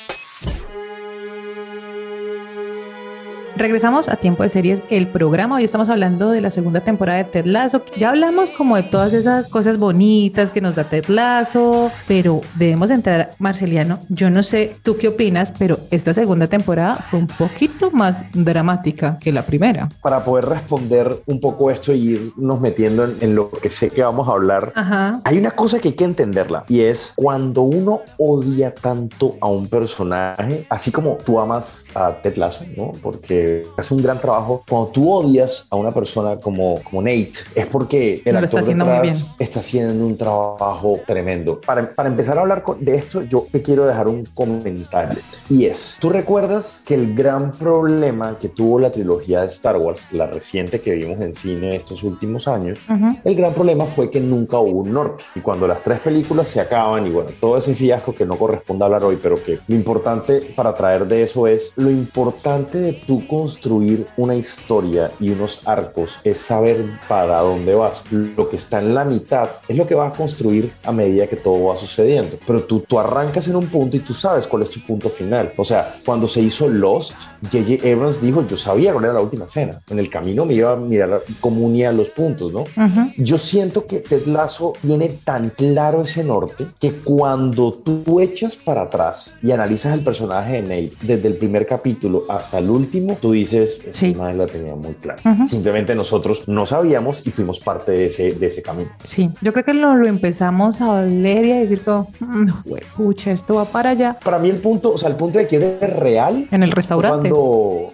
Regresamos 3.61 4.09
a 4.09 4.15
Tiempo 4.15 4.41
de 4.41 4.49
Series, 4.49 4.81
el 4.89 5.07
programa. 5.07 5.57
Hoy 5.57 5.63
estamos 5.63 5.87
hablando 5.87 6.31
de 6.31 6.41
la 6.41 6.49
segunda 6.49 6.79
temporada 6.79 7.19
de 7.19 7.25
Ted 7.25 7.45
Lasso. 7.45 7.83
Ya 7.95 8.09
hablamos 8.09 8.49
como 8.49 8.75
de 8.75 8.81
todas 8.81 9.13
esas 9.13 9.47
cosas 9.49 9.77
bonitas 9.77 10.49
que 10.49 10.61
nos 10.61 10.73
da 10.73 10.83
Ted 10.83 11.05
Lasso, 11.09 11.91
pero 12.07 12.41
debemos 12.55 12.89
entrar, 12.89 13.35
Marceliano. 13.37 13.99
Yo 14.09 14.31
no 14.31 14.41
sé 14.41 14.77
tú 14.81 14.97
qué 14.97 15.09
opinas, 15.09 15.51
pero 15.51 15.77
esta 15.91 16.11
segunda 16.11 16.47
temporada 16.47 16.95
fue 16.95 17.19
un 17.19 17.27
poquito 17.27 17.91
más 17.91 18.23
dramática 18.33 19.19
que 19.19 19.31
la 19.31 19.45
primera. 19.45 19.89
Para 20.01 20.23
poder 20.23 20.45
responder 20.45 21.21
un 21.27 21.39
poco 21.39 21.69
esto 21.69 21.93
y 21.93 22.13
irnos 22.13 22.61
metiendo 22.61 23.05
en, 23.05 23.17
en 23.21 23.35
lo 23.35 23.51
que 23.51 23.69
sé 23.69 23.91
que 23.91 24.01
vamos 24.01 24.27
a 24.27 24.31
hablar, 24.31 24.73
Ajá. 24.75 25.21
hay 25.23 25.37
una 25.37 25.51
cosa 25.51 25.77
que 25.77 25.89
hay 25.89 25.93
que 25.93 26.05
entenderla 26.05 26.63
y 26.67 26.79
es 26.79 27.13
cuando 27.15 27.61
uno 27.61 28.01
odia 28.17 28.73
tanto 28.73 29.35
a 29.39 29.49
un 29.49 29.67
personaje, 29.67 30.65
así 30.67 30.91
como 30.91 31.17
tú 31.17 31.39
amas 31.39 31.85
a 31.93 32.13
Ted 32.23 32.37
Lasso, 32.37 32.65
¿no? 32.75 32.93
Porque 33.03 33.50
hace 33.77 33.93
un 33.93 34.01
gran 34.03 34.19
trabajo. 34.19 34.63
Cuando 34.67 34.89
tú 34.89 35.11
odias 35.11 35.67
a 35.69 35.75
una 35.75 35.91
persona 35.91 36.37
como, 36.37 36.79
como 36.83 37.01
Nate, 37.01 37.33
es 37.55 37.67
porque 37.67 38.21
el 38.25 38.33
lo 38.35 38.39
está 38.45 38.57
actor 38.57 38.59
haciendo 38.61 38.85
muy 38.85 38.99
bien. 39.01 39.15
está 39.39 39.59
haciendo 39.59 40.05
un 40.05 40.17
trabajo 40.17 40.99
tremendo. 41.05 41.59
Para, 41.61 41.93
para 41.93 42.09
empezar 42.09 42.37
a 42.37 42.41
hablar 42.41 42.63
de 42.79 42.95
esto, 42.95 43.23
yo 43.23 43.45
te 43.51 43.61
quiero 43.61 43.85
dejar 43.85 44.07
un 44.07 44.25
comentario. 44.33 45.19
Y 45.49 45.65
es, 45.65 45.97
¿tú 45.99 46.09
recuerdas 46.09 46.81
que 46.85 46.95
el 46.95 47.13
gran 47.15 47.51
problema 47.53 48.37
que 48.39 48.49
tuvo 48.49 48.79
la 48.79 48.91
trilogía 48.91 49.41
de 49.41 49.47
Star 49.47 49.77
Wars, 49.77 50.05
la 50.11 50.27
reciente 50.27 50.79
que 50.81 50.91
vimos 50.91 51.19
en 51.21 51.35
cine 51.35 51.75
estos 51.75 52.03
últimos 52.03 52.47
años, 52.47 52.79
Ujú. 52.89 53.17
el 53.23 53.35
gran 53.35 53.53
problema 53.53 53.85
fue 53.85 54.09
que 54.09 54.19
nunca 54.19 54.59
hubo 54.59 54.81
un 54.81 54.93
norte. 54.93 55.23
Y 55.35 55.39
cuando 55.39 55.67
las 55.67 55.81
tres 55.81 55.99
películas 55.99 56.47
se 56.47 56.59
acaban, 56.59 57.05
y 57.07 57.09
bueno, 57.09 57.29
todo 57.39 57.57
ese 57.57 57.73
fiasco 57.73 58.13
que 58.13 58.25
no 58.25 58.37
corresponde 58.37 58.85
hablar 58.85 59.03
hoy, 59.03 59.17
pero 59.21 59.35
que 59.43 59.59
lo 59.67 59.75
importante 59.75 60.53
para 60.55 60.73
traer 60.73 61.07
de 61.07 61.23
eso 61.23 61.47
es 61.47 61.71
lo 61.75 61.89
importante 61.89 62.77
de 62.79 62.93
tú 62.93 63.25
construir 63.41 64.05
una 64.17 64.35
historia 64.35 65.09
y 65.19 65.31
unos 65.31 65.61
arcos 65.65 66.19
es 66.23 66.37
saber 66.37 66.85
para 67.09 67.39
dónde 67.39 67.73
vas. 67.73 68.03
Lo 68.11 68.47
que 68.47 68.55
está 68.55 68.77
en 68.77 68.93
la 68.93 69.03
mitad 69.03 69.49
es 69.67 69.75
lo 69.75 69.87
que 69.87 69.95
vas 69.95 70.13
a 70.13 70.15
construir 70.15 70.71
a 70.83 70.91
medida 70.91 71.25
que 71.25 71.37
todo 71.37 71.65
va 71.65 71.75
sucediendo. 71.75 72.37
Pero 72.45 72.61
tú, 72.65 72.81
tú 72.81 72.99
arrancas 72.99 73.47
en 73.47 73.55
un 73.55 73.65
punto 73.65 73.97
y 73.97 74.01
tú 74.01 74.13
sabes 74.13 74.45
cuál 74.47 74.61
es 74.61 74.69
tu 74.69 74.79
punto 74.85 75.09
final. 75.09 75.51
O 75.57 75.63
sea, 75.63 75.95
cuando 76.05 76.27
se 76.27 76.39
hizo 76.39 76.69
Lost, 76.69 77.15
J.J. 77.51 77.89
Abrams 77.91 78.21
dijo, 78.21 78.45
yo 78.47 78.55
sabía 78.57 78.93
cuál 78.93 79.05
era 79.05 79.13
la 79.13 79.21
última 79.21 79.45
escena. 79.45 79.81
En 79.89 79.97
el 79.97 80.07
camino 80.07 80.45
me 80.45 80.53
iba 80.53 80.71
a 80.71 80.75
mirar 80.75 81.23
cómo 81.39 81.65
unía 81.65 81.91
los 81.91 82.11
puntos, 82.11 82.53
¿no? 82.53 82.61
Ujú. 82.61 83.11
Yo 83.17 83.39
siento 83.39 83.87
que 83.87 84.01
Ted 84.01 84.27
Lasso 84.27 84.73
tiene 84.81 85.09
tan 85.09 85.49
claro 85.49 86.03
ese 86.03 86.23
norte 86.23 86.67
que 86.79 86.93
cuando 86.93 87.73
tú 87.73 88.19
echas 88.19 88.55
para 88.55 88.83
atrás 88.83 89.33
y 89.41 89.49
analizas 89.51 89.95
el 89.95 90.03
personaje 90.03 90.61
de 90.61 90.61
Nate 90.61 90.91
desde 91.01 91.27
el 91.27 91.37
primer 91.37 91.65
capítulo 91.65 92.25
hasta 92.29 92.59
el 92.59 92.69
último, 92.69 93.17
tú 93.19 93.30
dices, 93.31 93.79
esa 93.87 93.91
Sí. 93.97 94.13
madre 94.15 94.35
la 94.35 94.47
tenía 94.47 94.75
muy 94.75 94.93
clara. 94.93 95.21
Ujú. 95.25 95.45
Simplemente 95.45 95.95
nosotros 95.95 96.47
no 96.47 96.65
sabíamos 96.65 97.21
y 97.25 97.31
fuimos 97.31 97.59
parte 97.59 97.91
de 97.91 98.05
ese, 98.07 98.31
de 98.33 98.47
ese 98.47 98.61
camino. 98.61 98.89
Sí, 99.03 99.29
yo 99.41 99.53
creo 99.53 99.65
que 99.65 99.73
lo, 99.73 99.95
lo 99.95 100.07
empezamos 100.07 100.81
a 100.81 100.91
oler 100.91 101.45
y 101.45 101.51
a 101.51 101.59
decir 101.59 101.81
como, 101.81 102.09
"Mm, 102.19 102.49
pucha, 102.95 103.31
esto 103.31 103.55
va 103.55 103.65
para 103.65 103.91
allá. 103.91 104.17
Para 104.23 104.39
mí 104.39 104.49
el 104.49 104.57
punto, 104.57 104.93
o 104.93 104.97
sea, 104.97 105.09
el 105.09 105.15
punto 105.15 105.37
de 105.39 105.47
quiebre 105.47 105.77
real 105.87 106.47
En 106.51 106.63
el 106.63 106.71
restaurante. 106.71 107.29
Cuando 107.29 107.93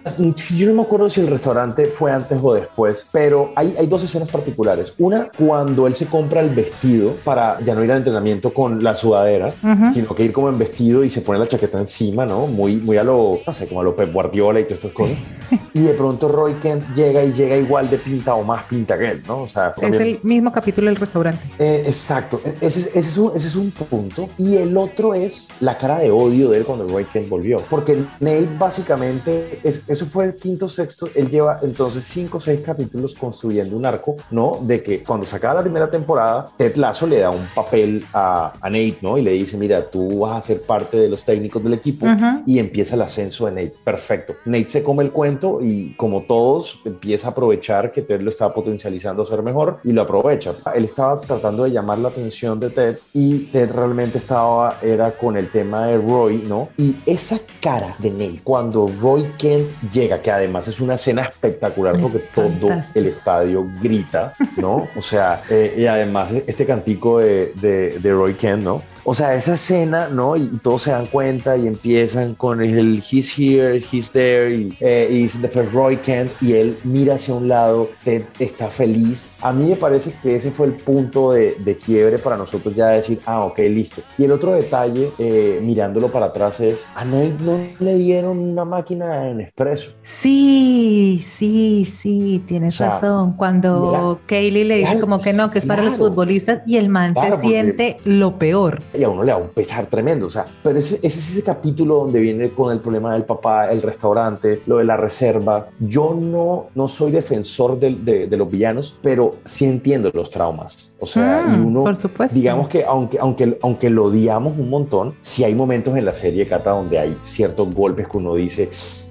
yo 0.56 0.66
no 0.68 0.74
me 0.74 0.82
acuerdo 0.82 1.08
si 1.08 1.20
el 1.20 1.26
restaurante 1.28 1.86
fue 1.86 2.10
antes 2.12 2.38
o 2.42 2.54
después, 2.54 3.06
pero 3.12 3.52
hay, 3.56 3.74
hay 3.78 3.86
dos 3.86 4.02
escenas 4.02 4.28
particulares. 4.28 4.92
Una, 4.98 5.30
cuando 5.36 5.86
él 5.86 5.94
se 5.94 6.06
compra 6.06 6.40
el 6.40 6.50
vestido 6.50 7.14
para 7.24 7.58
ya 7.64 7.74
no 7.74 7.84
ir 7.84 7.90
al 7.92 7.98
entrenamiento 7.98 8.52
con 8.52 8.82
la 8.82 8.94
sudadera, 8.94 9.46
Ujú. 9.62 9.92
sino 9.92 10.14
que 10.14 10.24
ir 10.24 10.32
como 10.32 10.48
en 10.48 10.58
vestido 10.58 11.04
y 11.04 11.10
se 11.10 11.20
pone 11.20 11.38
la 11.38 11.46
chaqueta 11.48 11.78
encima, 11.78 12.26
¿no? 12.26 12.46
Muy, 12.46 12.76
muy 12.76 12.96
a 12.96 13.04
lo, 13.04 13.38
no 13.46 13.52
sé, 13.52 13.66
como 13.68 13.80
a 13.80 13.84
lo 13.84 13.94
Pep 13.96 14.12
Guardiola 14.12 14.60
y 14.60 14.64
todas 14.64 14.78
estas 14.78 14.92
cosas. 14.92 15.17
Y 15.72 15.80
de 15.80 15.94
pronto 15.94 16.28
Roy 16.28 16.54
Kent 16.54 16.92
llega 16.94 17.22
y 17.24 17.32
llega 17.32 17.56
igual 17.56 17.88
de 17.88 17.96
pinta 17.98 18.34
o 18.34 18.42
más 18.42 18.64
pinta 18.64 18.98
que 18.98 19.12
él, 19.12 19.22
¿no? 19.26 19.42
O 19.42 19.48
sea, 19.48 19.72
Es 19.80 19.94
el 19.98 20.18
mismo 20.22 20.52
capítulo 20.52 20.88
del 20.88 20.96
restaurante. 20.96 21.40
eh, 21.58 21.84
exacto, 21.86 22.40
E- 22.44 22.54
ese, 22.60 22.80
es- 22.80 22.86
ese, 22.88 22.98
es 22.98 23.16
un, 23.16 23.32
ese 23.34 23.46
es 23.48 23.54
un 23.56 23.70
punto. 23.70 24.28
Y 24.36 24.56
el 24.56 24.76
otro 24.76 25.14
es 25.14 25.48
la 25.60 25.78
cara 25.78 26.00
de 26.00 26.10
odio 26.10 26.50
de 26.50 26.58
él 26.58 26.64
cuando 26.64 26.86
Roy 26.86 27.04
Kent 27.04 27.28
volvió. 27.28 27.62
Porque 27.70 27.96
Nate 28.20 28.48
básicamente, 28.58 29.60
es, 29.62 29.84
eso 29.88 30.06
fue 30.06 30.24
el 30.26 30.34
quinto, 30.36 30.68
sexto, 30.68 31.08
él 31.14 31.28
lleva 31.30 31.60
entonces 31.62 32.04
cinco 32.04 32.38
o 32.38 32.40
seis 32.40 32.60
capítulos 32.64 33.14
construyendo 33.14 33.76
un 33.76 33.86
arco, 33.86 34.16
¿no? 34.30 34.58
De 34.62 34.82
que 34.82 35.02
cuando 35.02 35.24
se 35.26 35.36
acaba 35.36 35.54
la 35.54 35.62
primera 35.62 35.90
temporada, 35.90 36.50
Ted 36.56 36.76
Lasso 36.76 37.06
le 37.06 37.20
da 37.20 37.30
un 37.30 37.46
papel 37.54 38.04
a, 38.12 38.52
a 38.60 38.70
Nate, 38.70 38.98
¿no? 39.02 39.16
Y 39.18 39.22
le 39.22 39.32
dice, 39.32 39.56
mira, 39.56 39.82
tú 39.90 40.20
vas 40.20 40.36
a 40.36 40.40
ser 40.40 40.62
parte 40.62 40.96
de 40.96 41.08
los 41.08 41.24
técnicos 41.24 41.62
del 41.62 41.74
equipo 41.74 42.06
y 42.46 42.58
empieza 42.58 42.94
el 42.96 43.02
ascenso 43.02 43.46
de 43.46 43.52
Nate. 43.52 43.74
Perfecto. 43.84 44.34
Nate 44.44 44.68
se 44.68 44.82
come 44.82 45.04
el 45.04 45.07
cuento 45.10 45.58
y 45.60 45.94
como 45.94 46.22
todos 46.22 46.80
empieza 46.84 47.28
a 47.28 47.30
aprovechar 47.32 47.92
que 47.92 48.02
Ted 48.02 48.20
lo 48.20 48.30
está 48.30 48.52
potencializando 48.52 49.22
a 49.22 49.26
ser 49.26 49.42
mejor 49.42 49.78
y 49.84 49.92
lo 49.92 50.02
aprovecha. 50.02 50.54
Él 50.74 50.84
estaba 50.84 51.20
tratando 51.20 51.64
de 51.64 51.70
llamar 51.70 51.98
la 51.98 52.08
atención 52.08 52.58
de 52.60 52.70
Ted 52.70 52.98
y 53.12 53.46
Ted 53.50 53.70
realmente 53.72 54.18
estaba 54.18 54.78
era 54.82 55.10
con 55.12 55.36
el 55.36 55.50
tema 55.50 55.86
de 55.86 55.98
Roy, 55.98 56.44
¿no? 56.46 56.68
Y 56.76 56.96
esa 57.06 57.38
cara 57.60 57.94
de 57.98 58.10
Nate 58.10 58.40
cuando 58.44 58.90
Roy 59.00 59.24
Kent 59.38 59.68
llega, 59.92 60.20
que 60.22 60.30
además 60.30 60.68
es 60.68 60.80
una 60.80 60.94
escena 60.94 61.22
espectacular 61.22 61.96
Es 61.96 62.02
porque 62.02 62.26
todo 62.34 62.48
fantástico. 62.68 62.98
el 62.98 63.06
estadio 63.06 63.66
grita, 63.82 64.34
¿no? 64.56 64.88
O 64.96 65.02
sea, 65.02 65.42
eh, 65.50 65.74
y 65.78 65.86
además 65.86 66.32
este 66.32 66.66
cantico 66.66 67.18
de, 67.18 67.52
de, 67.60 67.98
de 67.98 68.12
Roy 68.12 68.34
Kent, 68.34 68.62
¿no? 68.62 68.82
O 69.10 69.14
sea, 69.14 69.34
esa 69.34 69.54
escena, 69.54 70.08
¿no? 70.08 70.36
Y, 70.36 70.42
y 70.42 70.58
todos 70.58 70.82
se 70.82 70.90
dan 70.90 71.06
cuenta 71.06 71.56
y 71.56 71.66
empiezan 71.66 72.34
con 72.34 72.60
el 72.60 73.02
he's 73.10 73.32
here, 73.38 73.82
he's 73.90 74.10
there, 74.10 74.54
y, 74.54 74.76
eh, 74.80 75.08
y 75.10 75.22
dicen 75.22 75.40
de 75.40 75.48
Roy 75.48 75.96
Kent, 75.96 76.30
y 76.42 76.52
él 76.52 76.76
mira 76.84 77.14
hacia 77.14 77.32
un 77.32 77.48
lado, 77.48 77.88
Ted 78.04 78.24
está 78.38 78.68
feliz. 78.68 79.24
A 79.40 79.54
mí 79.54 79.64
me 79.64 79.76
parece 79.76 80.12
que 80.22 80.36
ese 80.36 80.50
fue 80.50 80.66
el 80.66 80.74
punto 80.74 81.32
de, 81.32 81.56
de 81.58 81.78
quiebre 81.78 82.18
para 82.18 82.36
nosotros 82.36 82.74
ya 82.74 82.88
decir, 82.88 83.18
ah, 83.24 83.46
ok, 83.46 83.58
listo. 83.60 84.02
Y 84.18 84.24
el 84.24 84.32
otro 84.32 84.52
detalle, 84.52 85.10
eh, 85.18 85.58
mirándolo 85.62 86.12
para 86.12 86.26
atrás, 86.26 86.60
es, 86.60 86.86
a 86.94 87.06
Nate 87.06 87.36
no 87.40 87.58
le 87.78 87.94
dieron 87.94 88.38
una 88.38 88.66
máquina 88.66 89.30
en 89.30 89.40
expreso. 89.40 89.92
Sí, 90.02 91.24
sí, 91.24 91.86
sí, 91.86 92.44
tienes 92.46 92.74
O 92.74 92.76
sea, 92.76 92.90
razón. 92.90 93.32
Cuando 93.38 94.20
Kaylee 94.26 94.64
le 94.64 94.74
dice 94.74 94.90
claro, 94.90 95.00
como 95.00 95.22
que 95.22 95.32
no, 95.32 95.50
que 95.50 95.60
es 95.60 95.64
para 95.64 95.80
los 95.80 95.96
claro. 95.96 96.10
futbolistas 96.10 96.60
y 96.66 96.76
el 96.76 96.90
man 96.90 97.14
Claro, 97.14 97.36
se 97.36 97.42
siente 97.42 97.96
lo 98.04 98.36
peor. 98.36 98.82
Y 98.98 99.04
a 99.04 99.08
uno 99.08 99.22
le 99.22 99.30
da 99.32 99.38
un 99.38 99.48
pesar 99.48 99.86
tremendo, 99.86 100.26
o 100.26 100.30
sea, 100.30 100.46
pero 100.62 100.78
ese, 100.78 100.96
ese 100.96 101.06
es 101.18 101.30
ese 101.30 101.42
capítulo 101.42 101.96
donde 101.98 102.20
viene 102.20 102.50
con 102.50 102.72
el 102.72 102.80
problema 102.80 103.12
del 103.14 103.24
papá, 103.24 103.70
el 103.70 103.80
restaurante, 103.80 104.60
lo 104.66 104.78
de 104.78 104.84
la 104.84 104.96
reserva. 104.96 105.68
Yo 105.78 106.14
no, 106.20 106.66
no 106.74 106.88
soy 106.88 107.12
defensor 107.12 107.78
del- 107.78 108.04
de, 108.04 108.26
de 108.26 108.36
los 108.36 108.50
villanos, 108.50 108.96
pero 109.02 109.36
sí 109.44 109.64
entiendo 109.66 110.10
los 110.12 110.30
traumas. 110.30 110.92
O 111.00 111.06
sea, 111.06 111.42
y 111.46 111.50
Mm, 111.50 111.66
uno, 111.66 111.84
por 111.84 111.96
supuesto. 111.96 112.34
digamos 112.34 112.68
que 112.68 112.84
aunque, 112.84 113.18
aunque, 113.20 113.56
aunque 113.62 113.88
lo 113.90 114.06
odiamos 114.06 114.58
un 114.58 114.68
montón, 114.68 115.14
sí 115.22 115.44
hay 115.44 115.54
momentos 115.54 115.96
en 115.96 116.04
la 116.04 116.12
serie, 116.12 116.46
Cata, 116.46 116.70
donde 116.70 116.98
hay 116.98 117.16
ciertos 117.20 117.72
golpes 117.72 118.08
que 118.08 118.16
uno 118.16 118.34
dice 118.34 118.68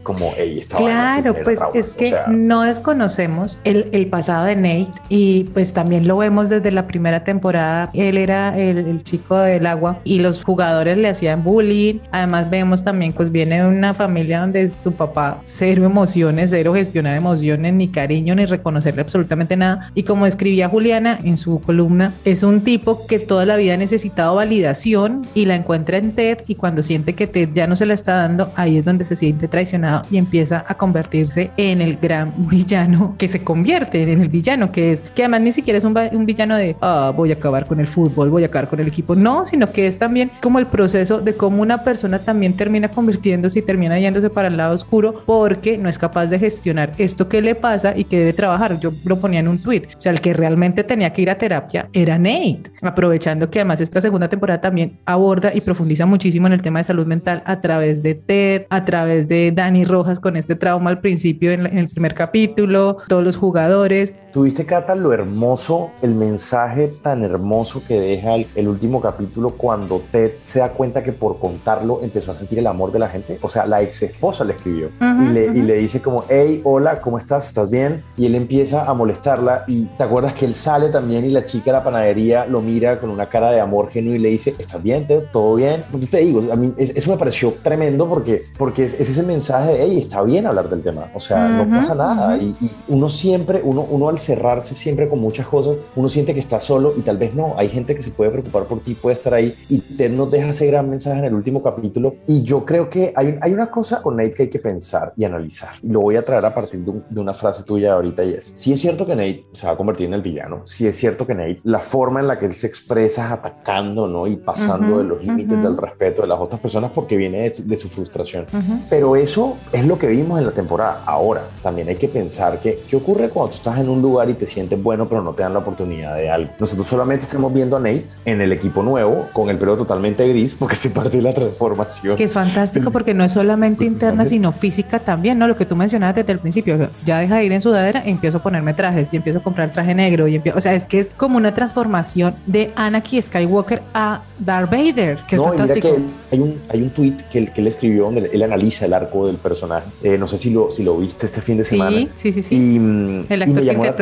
como, 0.08 0.32
hey, 0.38 0.60
esta 0.60 0.80
vaina 0.80 1.16
sí 1.16 1.22
Claro, 1.22 1.44
pues 1.44 1.60
traumas". 1.60 1.76
es 1.76 1.90
O 1.90 1.96
que 1.98 2.10
sea, 2.12 2.28
no 2.28 2.62
desconocemos 2.62 3.60
el, 3.66 3.90
el 3.92 4.08
pasado 4.08 4.46
de 4.46 4.56
Nate 4.56 4.88
y 5.10 5.44
pues 5.54 5.74
también 5.74 6.08
lo 6.08 6.16
vemos 6.16 6.48
desde 6.48 6.72
la 6.72 6.88
primera 6.88 7.26
temporada. 7.26 7.90
Él 7.94 8.18
era 8.18 8.58
el, 8.58 8.78
el 8.78 9.04
chico 9.04 9.38
del 9.38 9.66
agua 9.68 10.00
y 10.06 10.20
los 10.20 10.46
jugadores 10.46 10.98
le 10.98 11.10
hacían 11.10 11.44
bullying. 11.44 12.00
Además 12.14 12.50
vemos 12.50 12.86
también 12.86 13.12
pues 13.12 13.34
viene 13.34 13.62
de 13.62 13.68
una 13.68 13.94
familia 13.94 14.40
donde 14.40 14.70
su 14.70 14.94
papá 14.94 15.40
cero 15.44 15.84
emociones, 15.84 16.52
cero 16.52 16.74
gestionar 16.74 17.18
emociones, 17.18 17.74
ni 17.74 17.90
cariño, 17.90 18.34
ni 18.34 18.46
reconocerle 18.46 19.02
absolutamente 19.02 19.58
nada. 19.58 19.92
Y 19.94 20.04
como 20.04 20.26
escribía 20.26 20.70
Juliana 20.70 21.20
en 21.22 21.36
su 21.36 21.60
columna, 21.60 22.14
es 22.24 22.44
un 22.44 22.62
tipo 22.62 23.06
que 23.08 23.20
toda 23.20 23.46
la 23.46 23.58
vida 23.58 23.74
ha 23.74 23.78
necesitado 23.78 24.36
validación 24.36 25.28
y 25.34 25.46
la 25.46 25.56
encuentra 25.56 25.98
en 25.98 26.14
Ted 26.14 26.38
y 26.48 26.56
cuando 26.56 26.82
siente 26.82 27.14
que 27.14 27.28
Ted 27.28 27.50
ya 27.54 27.68
no 27.68 27.76
se 27.76 27.86
la 27.86 27.94
está 27.94 28.16
dando, 28.16 28.50
ahí 28.56 28.78
es 28.78 28.86
donde 28.86 29.04
se 29.04 29.18
siente 29.18 29.50
traicionado 29.50 29.97
y 30.10 30.18
empieza 30.18 30.64
a 30.68 30.76
convertirse 30.76 31.52
en 31.58 31.82
el 31.82 31.98
gran 31.98 32.34
villano 32.50 33.16
que 33.18 33.28
se 33.28 33.44
convierte 33.44 34.04
en 34.04 34.22
el 34.22 34.30
villano 34.30 34.72
que 34.72 34.92
es, 34.92 35.02
que 35.02 35.24
además 35.24 35.42
ni 35.42 35.52
siquiera 35.52 35.78
es 35.78 35.84
un, 35.84 35.94
villano 36.26 36.56
de, 36.56 36.76
ah, 36.82 37.12
voy 37.16 37.32
a 37.32 37.36
acabar 37.36 37.66
con 37.68 37.80
el 37.80 37.88
fútbol, 37.88 38.30
voy 38.30 38.44
a 38.44 38.48
acabar 38.48 38.68
con 38.68 38.80
el 38.80 38.88
equipo, 38.88 39.16
no, 39.16 39.46
sino 39.46 39.72
que 39.72 39.88
es 39.88 39.98
también 39.98 40.32
como 40.42 40.60
el 40.60 40.68
proceso 40.68 41.20
de 41.20 41.34
cómo 41.36 41.62
una 41.62 41.84
persona 41.84 42.20
también 42.20 42.54
termina 42.54 42.90
convirtiéndose 42.90 43.60
y 43.60 43.62
termina 43.62 44.00
yéndose 44.00 44.30
para 44.30 44.48
el 44.48 44.58
lado 44.58 44.76
oscuro 44.76 45.24
porque 45.26 45.78
no 45.78 45.90
es 45.90 45.98
capaz 45.98 46.28
de 46.28 46.40
gestionar 46.40 46.94
esto 46.98 47.28
que 47.28 47.42
le 47.42 47.56
pasa 47.56 47.98
y 47.98 48.04
que 48.04 48.20
debe 48.20 48.34
trabajar. 48.34 48.80
Yo 48.80 48.92
lo 49.06 49.20
ponía 49.20 49.40
en 49.40 49.48
un 49.48 49.60
tweet, 49.60 49.84
o 49.96 50.00
sea, 50.00 50.12
el 50.12 50.22
que 50.22 50.34
realmente 50.34 50.84
tenía 50.84 51.12
que 51.14 51.22
ir 51.22 51.30
a 51.30 51.38
terapia 51.38 51.90
era 51.94 52.18
Nate, 52.18 52.64
aprovechando 52.82 53.50
que 53.50 53.60
además 53.60 53.82
esta 53.82 54.02
segunda 54.02 54.28
temporada 54.28 54.62
también 54.62 54.98
aborda 55.06 55.52
y 55.54 55.62
profundiza 55.62 56.06
muchísimo 56.06 56.48
en 56.48 56.54
el 56.54 56.62
tema 56.62 56.80
de 56.80 56.86
salud 56.86 57.06
mental 57.06 57.44
a 57.46 57.62
través 57.62 58.04
de 58.04 58.16
Ted, 58.16 58.66
a 58.70 58.86
través 58.86 59.28
de 59.28 59.52
Dani 59.52 59.86
Rojas 59.88 60.20
con 60.20 60.38
este 60.38 60.56
trauma 60.56 60.90
al 60.90 61.00
principio 61.00 61.52
en, 61.52 61.66
el 61.66 61.90
primer 61.90 62.14
capítulo, 62.14 62.98
todos 63.08 63.24
los 63.24 63.38
jugadores. 63.38 64.14
Tuviste, 64.32 64.66
Cata, 64.66 64.94
lo 64.94 65.14
hermoso, 65.14 65.92
el 66.02 66.14
mensaje 66.14 66.90
tan 67.02 67.24
hermoso 67.24 67.82
que 67.88 67.98
deja 68.00 68.36
el, 68.36 68.68
último 68.68 69.02
capítulo 69.02 69.52
cuando 69.52 70.02
Ted 70.12 70.34
se 70.44 70.60
da 70.60 70.74
cuenta 70.74 71.02
que 71.02 71.14
por 71.14 71.40
contarlo 71.40 72.02
empezó 72.04 72.34
a 72.34 72.36
sentir 72.36 72.60
el 72.60 72.68
amor 72.68 72.92
de 72.92 73.00
la 73.00 73.08
gente. 73.08 73.40
O 73.42 73.48
sea, 73.48 73.66
la 73.66 73.82
ex 73.82 74.04
esposa 74.04 74.44
le 74.44 74.54
escribió 74.54 74.92
y, 75.00 75.30
le, 75.30 75.46
y 75.46 75.62
le 75.62 75.76
dice 75.76 76.02
como, 76.02 76.26
hey, 76.28 76.62
hola, 76.66 77.00
¿cómo 77.00 77.18
estás? 77.18 77.48
¿Estás 77.48 77.70
bien? 77.70 78.04
Y 78.18 78.26
él 78.26 78.36
empieza 78.36 78.84
a 78.84 78.94
molestarla 78.94 79.64
y 79.66 79.86
te 79.86 80.04
acuerdas 80.04 80.34
que 80.34 80.46
él 80.46 80.54
sale 80.54 80.90
también 80.90 81.24
y 81.24 81.30
la 81.30 81.46
chica 81.46 81.66
de 81.66 81.78
la 81.78 81.84
panadería 81.84 82.46
lo 82.46 82.62
mira 82.62 83.00
con 83.00 83.10
una 83.10 83.30
cara 83.30 83.52
de 83.52 83.62
amor 83.62 83.90
genuino 83.92 84.18
y 84.18 84.20
le 84.20 84.30
dice, 84.30 84.56
¿estás 84.60 84.84
bien? 84.84 85.08
Ted? 85.08 85.24
¿Todo 85.32 85.56
bien? 85.56 85.86
Porque 85.90 86.08
te 86.08 86.18
digo, 86.18 86.44
a 86.52 86.56
mí 86.58 86.74
eso 86.78 87.12
me 87.12 87.18
pareció 87.18 87.56
tremendo 87.64 88.10
porque, 88.10 88.42
porque 88.58 88.84
es, 88.84 89.00
ese 89.00 89.24
mensaje 89.24 89.72
de, 89.72 89.84
hey, 89.84 90.00
está 90.00 90.22
bien 90.22 90.46
hablar 90.46 90.70
del 90.70 90.84
tema. 90.84 91.08
O 91.14 91.20
sea, 91.22 91.48
no 91.48 91.70
pasa 91.70 91.96
nada. 91.96 92.38
y, 92.38 92.54
y, 92.60 92.70
uno 92.90 93.10
siempre, 93.10 93.62
uno, 93.64 93.88
uno 93.90 94.10
al 94.10 94.18
cerrarse 94.28 94.76
siempre 94.76 95.08
con 95.08 95.20
muchas 95.20 95.48
cosas, 95.48 95.78
uno 95.96 96.10
siente 96.10 96.34
que 96.34 96.40
está 96.40 96.60
solo 96.60 96.94
y 96.98 97.02
tal 97.02 97.18
vez 97.18 97.34
no. 97.34 97.56
Hay 97.58 97.70
gente 97.70 97.96
que 97.96 98.04
se 98.04 98.12
puede 98.12 98.32
preocupar 98.32 98.66
por 98.66 98.82
ti, 98.82 98.94
puede 98.94 99.16
estar 99.16 99.34
ahí 99.34 99.54
y 99.70 99.80
Ted 99.80 100.12
nos 100.12 100.30
deja 100.30 100.50
ese 100.50 100.68
gran 100.68 100.90
mensaje 100.90 101.20
en 101.20 101.26
el 101.26 101.34
último 101.34 101.64
capítulo. 101.64 102.16
Y 102.28 102.44
yo 102.44 102.66
creo 102.66 102.90
que 102.90 103.14
hay, 103.16 103.38
hay 103.42 103.54
una 103.54 103.72
cosa 103.72 104.02
con 104.02 104.18
Nate 104.18 104.34
que 104.34 104.44
hay 104.44 104.50
que 104.50 104.60
pensar 104.60 105.14
y 105.16 105.24
analizar. 105.24 105.76
Y 105.82 105.90
lo 105.90 106.02
voy 106.02 106.18
a 106.18 106.24
traer 106.24 106.46
a 106.46 106.54
partir 106.54 106.82
de, 106.82 106.94
de 107.10 107.20
una 107.20 107.34
frase 107.34 107.64
tuya 107.64 107.94
ahorita 107.94 108.24
y 108.24 108.34
es, 108.34 108.52
si 108.56 108.74
es 108.74 108.82
cierto 108.82 109.06
que 109.06 109.16
Nate 109.16 109.46
se 109.54 109.66
va 109.66 109.74
a 109.74 109.78
convertir 109.78 110.08
en 110.08 110.14
el 110.14 110.22
villano, 110.22 110.62
si 110.66 110.88
es 110.88 110.98
cierto 110.98 111.26
que 111.26 111.34
Nate, 111.34 111.62
la 111.64 111.80
forma 111.80 112.20
en 112.20 112.28
la 112.28 112.38
que 112.38 112.46
él 112.46 112.54
se 112.54 112.68
expresa 112.68 113.26
es 113.26 113.32
atacando, 113.32 114.08
¿no? 114.08 114.28
Y 114.28 114.36
pasando 114.36 114.98
de 115.00 115.04
los 115.04 115.24
límites 115.24 115.62
del 115.62 115.78
respeto 115.78 116.22
de 116.22 116.28
las 116.28 116.40
otras 116.40 116.60
personas 116.60 116.92
porque 116.94 117.16
viene 117.16 117.50
de, 117.50 117.78
su 117.78 117.88
frustración. 117.88 118.46
Pero 118.90 119.16
eso 119.16 119.58
es 119.72 119.86
lo 119.86 119.98
que 119.98 120.08
vimos 120.08 120.40
en 120.40 120.46
la 120.46 120.52
temporada. 120.52 121.04
Ahora, 121.06 121.48
también 121.62 121.88
hay 121.88 121.96
que 121.96 122.08
pensar 122.08 122.60
que, 122.60 122.80
¿qué 122.90 122.96
ocurre 122.96 123.30
cuando 123.30 123.52
tú 123.52 123.58
estás 123.58 123.80
en 123.80 123.90
un 123.90 124.02
lugar 124.08 124.30
y 124.30 124.34
te 124.34 124.46
sientes 124.46 124.82
bueno, 124.82 125.08
pero 125.08 125.22
no 125.22 125.34
te 125.34 125.44
dan 125.44 125.54
la 125.54 125.60
oportunidad 125.60 126.16
de 126.16 126.30
algo? 126.30 126.52
Nosotros 126.60 126.88
solamente 126.88 127.26
estamos 127.26 127.54
viendo 127.54 127.78
a 127.78 127.80
Nate 127.80 128.08
en 128.26 128.42
el 128.42 128.52
equipo 128.52 128.84
nuevo, 128.84 129.28
con 129.34 129.50
el 129.50 129.58
pelo 129.58 129.78
totalmente 129.78 130.28
gris, 130.28 130.56
porque 130.56 130.76
se 130.76 130.90
parte 130.90 131.18
de 131.18 131.24
la 131.24 131.34
transformación. 131.34 132.16
Que 132.18 132.24
es 132.24 132.34
fantástico 132.34 132.92
porque 132.92 133.14
no 133.14 133.24
es 133.24 133.32
solamente 133.32 133.78
pues, 133.78 133.92
interna, 133.92 134.26
sino 134.26 134.52
física 134.52 135.00
también, 135.00 135.38
¿no? 135.38 135.48
Lo 135.48 135.56
que 135.56 135.66
tú 135.66 135.76
mencionabas 135.76 136.16
desde 136.16 136.32
el 136.32 136.40
principio, 136.40 136.90
ya 137.06 137.20
deja 137.20 137.38
de 137.38 137.46
ir 137.46 137.52
en 137.52 137.62
sudadera 137.62 138.04
e 138.06 138.10
empiezo 138.10 138.38
a 138.38 138.44
ponerme 138.44 138.74
trajes 138.74 139.14
y 139.14 139.18
empiezo 139.18 139.40
a 139.40 139.44
comprar 139.44 139.72
traje 139.72 139.94
negro 139.94 140.28
y 140.28 140.36
empiezo, 140.36 140.58
o 140.58 140.62
sea, 140.62 140.74
es 140.74 140.88
que 140.88 141.00
es 141.00 141.10
como 141.16 141.38
una 141.38 141.54
transformación 141.54 142.34
de 142.46 142.72
Anakin 142.76 143.22
Skywalker 143.22 143.82
a 143.94 144.22
Darth 144.40 144.70
Vader, 144.70 145.18
que 145.28 145.36
es 145.36 145.42
no, 145.42 145.50
fantástico. 145.50 145.90
Mira 145.90 146.02
que 146.30 146.36
hay 146.36 146.42
un, 146.42 146.62
hay 146.70 146.82
un 146.82 146.90
tweet 146.90 147.18
que 147.32 147.40
él, 147.40 147.52
que 147.52 147.62
él 147.62 147.68
escribió 147.68 148.06
donde 148.06 148.30
él 148.32 148.44
analiza 148.44 148.86
el 148.86 148.94
arco 148.94 149.28
del 149.28 149.38
personaje. 149.38 149.88
Eh, 150.04 150.18
no 150.18 150.28
sé 150.28 150.38
si 150.38 150.50
lo, 150.50 150.72
si 150.72 150.84
lo 150.84 150.98
viste 150.98 151.26
este 151.26 151.42
fin 151.42 151.58
de 151.58 151.64
semana. 151.64 151.98
Sí, 152.16 152.32
sí, 152.32 152.32
sí. 152.32 152.42
sí. 152.42 152.56
Y, 152.56 153.34
el 153.34 153.42
actor 153.42 153.62
que 153.62 153.74
interpreta 153.74 153.97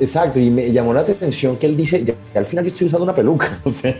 Exacto, 0.00 0.40
y 0.40 0.50
me 0.50 0.72
llamó 0.72 0.94
la 0.94 1.00
atención 1.00 1.56
que 1.56 1.66
él 1.66 1.76
dice, 1.76 2.04
ya, 2.04 2.14
al 2.34 2.46
final 2.46 2.64
yo 2.64 2.70
estoy 2.70 2.86
usando 2.86 3.04
una 3.04 3.14
peluca. 3.14 3.60
O 3.64 3.72
sea, 3.72 3.96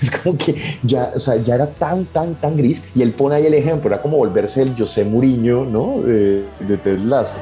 es 0.00 0.10
como 0.10 0.36
que 0.36 0.54
ya, 0.82 1.12
o 1.14 1.18
sea, 1.18 1.36
ya 1.36 1.54
era 1.54 1.66
tan, 1.66 2.04
tan, 2.06 2.34
tan 2.34 2.56
gris. 2.56 2.82
Y 2.94 3.02
él 3.02 3.12
pone 3.12 3.36
ahí 3.36 3.46
el 3.46 3.54
ejemplo, 3.54 3.88
era 3.88 4.02
como 4.02 4.16
volverse 4.18 4.62
el 4.62 4.76
José 4.76 5.04
Muriño, 5.04 5.64
¿no? 5.64 6.02
De, 6.02 6.44
de 6.60 6.76
Ted 6.76 6.98
Lasso. 6.98 7.36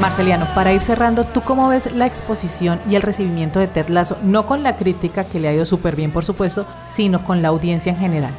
Marceliano, 0.00 0.46
para 0.54 0.72
ir 0.72 0.82
cerrando, 0.82 1.24
¿tú 1.24 1.40
cómo 1.40 1.68
ves 1.68 1.94
la 1.94 2.06
exposición 2.06 2.78
y 2.90 2.96
el 2.96 3.02
recibimiento 3.02 3.58
de 3.58 3.68
Ted 3.68 3.88
Lasso? 3.88 4.18
No 4.22 4.44
con 4.46 4.62
la 4.62 4.76
crítica, 4.76 5.24
que 5.24 5.40
le 5.40 5.48
ha 5.48 5.54
ido 5.54 5.64
súper 5.64 5.96
bien, 5.96 6.10
por 6.10 6.24
supuesto, 6.24 6.66
sino 6.84 7.24
con 7.24 7.40
la 7.40 7.48
audiencia 7.48 7.92
en 7.92 7.98
general. 7.98 8.32